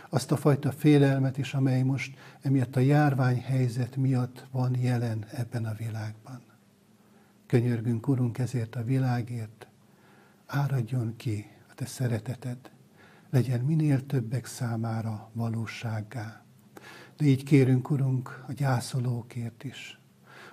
Azt 0.10 0.32
a 0.32 0.38
fajta 0.38 0.72
félelmet 0.72 1.38
is, 1.38 1.54
amely 1.54 1.82
most 1.82 2.18
emiatt 2.42 2.76
a 2.76 2.80
járványhelyzet 2.80 3.96
miatt 3.96 4.46
van 4.52 4.80
jelen 4.80 5.26
ebben 5.32 5.66
a 5.66 5.74
világban. 5.74 6.42
Könyörgünk, 7.46 8.08
Urunk, 8.08 8.38
ezért 8.38 8.76
a 8.76 8.84
világért, 8.84 9.68
áradjon 10.46 11.16
ki 11.16 11.46
te 11.78 11.86
szereteted 11.86 12.58
legyen 13.30 13.60
minél 13.60 14.06
többek 14.06 14.46
számára 14.46 15.30
valósággá. 15.34 16.44
De 17.18 17.26
így 17.26 17.44
kérünk, 17.44 17.90
Urunk, 17.90 18.44
a 18.48 18.52
gyászolókért 18.52 19.64
is. 19.64 20.00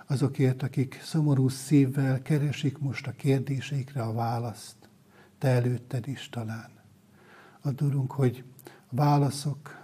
Azokért, 0.07 0.63
akik 0.63 1.01
szomorú 1.03 1.47
szívvel 1.47 2.21
keresik 2.21 2.77
most 2.77 3.07
a 3.07 3.11
kérdéseikre 3.11 4.01
a 4.01 4.13
választ. 4.13 4.75
Te 5.37 5.47
előtted 5.47 6.07
is 6.07 6.29
talán. 6.29 6.69
Add, 7.61 7.83
Urunk, 7.83 8.11
hogy 8.11 8.43
a 8.65 8.95
válaszok 8.95 9.83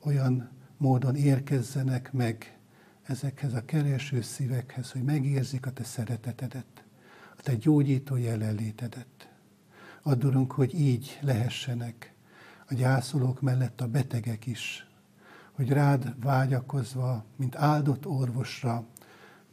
olyan 0.00 0.50
módon 0.76 1.16
érkezzenek 1.16 2.12
meg 2.12 2.58
ezekhez 3.02 3.54
a 3.54 3.64
kereső 3.64 4.20
szívekhez, 4.20 4.92
hogy 4.92 5.02
megérzik 5.02 5.66
a 5.66 5.72
Te 5.72 5.84
szeretetedet, 5.84 6.84
a 7.38 7.42
Te 7.42 7.54
gyógyító 7.54 8.16
jelenlétedet. 8.16 9.28
Add, 10.02 10.24
Urunk, 10.24 10.52
hogy 10.52 10.80
így 10.80 11.18
lehessenek 11.20 12.14
a 12.68 12.74
gyászolók 12.74 13.40
mellett 13.40 13.80
a 13.80 13.88
betegek 13.88 14.46
is, 14.46 14.86
hogy 15.52 15.68
rád 15.68 16.14
vágyakozva, 16.20 17.24
mint 17.36 17.56
áldott 17.56 18.06
orvosra 18.06 18.86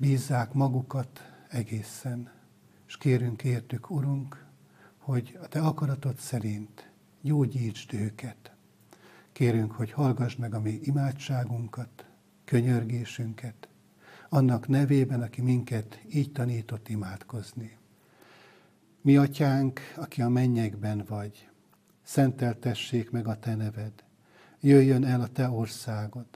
bízzák 0.04 0.54
magukat 0.54 1.22
egészen. 1.49 2.32
És 2.88 2.97
kérünk 2.97 3.43
értük, 3.43 3.89
Urunk, 3.89 4.45
hogy 4.97 5.38
a 5.41 5.47
Te 5.47 5.62
akaratod 5.62 6.18
szerint 6.18 6.91
gyógyítsd 7.22 7.93
őket. 7.93 8.51
Kérünk, 9.32 9.72
hogy 9.72 9.91
hallgass 9.91 10.36
meg 10.36 10.54
a 10.54 10.60
mi 10.60 10.80
imádságunkat, 10.82 12.06
könyörgésünket, 12.45 13.68
annak 14.30 14.68
nevében, 14.68 15.22
aki 15.22 15.41
minket 15.41 15.99
így 16.14 16.32
tanított 16.32 16.89
imádkozni. 16.89 17.78
Mi 19.01 19.18
atyánk, 19.18 19.80
aki 19.95 20.22
a 20.22 20.30
mennyekben 20.30 21.06
vagy, 21.08 21.49
szenteltessék 22.01 23.12
meg 23.12 23.28
a 23.28 23.39
te 23.39 23.56
neved, 23.56 23.93
jöjjön 24.60 25.06
el 25.06 25.22
a 25.22 25.28
te 25.28 25.49
országod, 25.49 26.28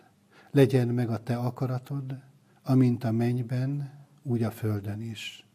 legyen 0.51 0.87
meg 0.87 1.09
a 1.09 1.23
te 1.23 1.37
akaratod, 1.37 2.25
amint 2.67 3.03
a 3.03 3.11
mennyben, 3.11 3.91
úgy 4.23 4.43
a 4.43 4.51
földön 4.51 5.01
is. 5.01 5.45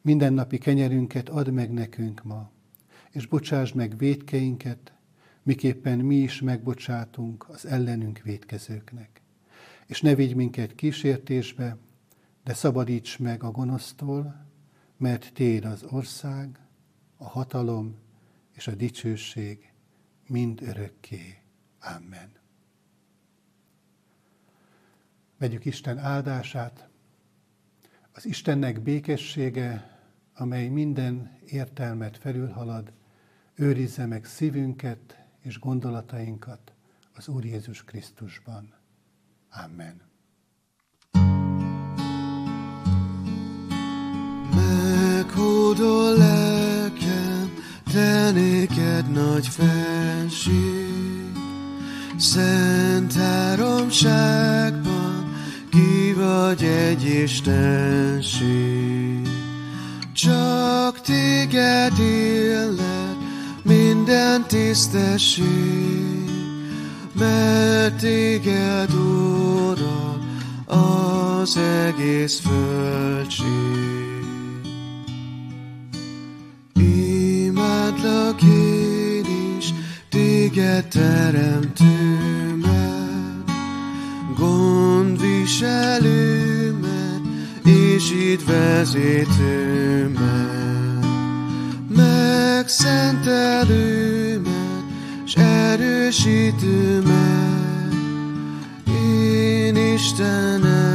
Mindennapi 0.00 0.58
kenyerünket 0.58 1.28
add 1.28 1.50
meg 1.50 1.72
nekünk 1.72 2.22
ma, 2.22 2.50
és 3.10 3.26
bocsásd 3.26 3.74
meg 3.74 3.98
védkeinket, 3.98 4.92
miképpen 5.42 5.98
mi 5.98 6.16
is 6.16 6.40
megbocsátunk 6.40 7.48
az 7.48 7.66
ellenünk 7.66 8.18
védkezőknek. 8.18 9.20
És 9.86 10.00
ne 10.00 10.14
vigy 10.14 10.34
minket 10.34 10.74
kísértésbe, 10.74 11.76
de 12.44 12.54
szabadíts 12.54 13.18
meg 13.18 13.42
a 13.42 13.50
gonosztól, 13.50 14.46
mert 14.96 15.32
Téd 15.32 15.64
az 15.64 15.82
ország, 15.82 16.58
a 17.16 17.28
hatalom 17.28 17.96
és 18.52 18.66
a 18.66 18.74
dicsőség 18.74 19.72
mind 20.26 20.62
örökké. 20.62 21.38
Amen. 21.80 22.39
Vegyük 25.40 25.64
Isten 25.64 25.98
áldását, 25.98 26.88
az 28.12 28.26
Istennek 28.26 28.82
békessége, 28.82 29.98
amely 30.34 30.68
minden 30.68 31.38
értelmet 31.46 32.16
felülhalad, 32.18 32.92
őrizze 33.54 34.06
meg 34.06 34.24
szívünket 34.24 35.24
és 35.42 35.58
gondolatainkat 35.58 36.72
az 37.14 37.28
Úr 37.28 37.44
Jézus 37.44 37.84
Krisztusban. 37.84 38.74
Amen. 39.64 40.00
Meghódol 44.54 46.16
lelkem, 46.16 47.54
te 47.92 48.30
néked 48.30 49.10
nagy 49.10 49.46
fenség, 49.46 51.32
Szent 52.16 53.12
háromságban 53.12 55.09
ki 55.70 56.12
vagy 56.12 56.62
egy 56.62 57.04
istenség. 57.04 58.48
Csak 60.12 61.00
téged 61.00 61.98
illet 61.98 63.16
minden 63.62 64.44
tisztesség, 64.46 65.44
mert 67.18 67.96
téged 67.96 68.94
ural 68.94 70.20
az 70.66 71.56
egész 71.56 72.40
földség. 72.40 73.48
Imádlak 76.74 78.42
én 78.42 79.24
is, 79.58 79.74
téged 80.08 80.86
teremtőmet, 80.88 82.70
gondviselőmet, 85.58 87.20
és 87.64 88.10
itt 88.10 88.44
vezetőmet, 88.44 90.18
megszentelőmet, 91.96 94.84
s 95.24 95.36
erősítőmet, 95.36 97.94
én 98.86 99.76
Istenem, 99.76 100.89